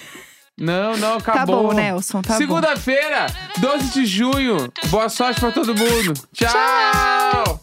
não, 0.60 0.98
não, 0.98 1.20
Tá 1.22 1.34
acabou. 1.34 1.68
bom, 1.68 1.74
Nelson, 1.74 2.22
tá. 2.22 2.36
Segunda-feira, 2.36 3.28
12 3.60 3.92
de 3.92 4.06
junho. 4.06 4.72
Boa 4.88 5.10
sorte 5.10 5.40
pra 5.40 5.52
todo 5.52 5.76
mundo. 5.76 6.14
Tchau. 6.34 7.60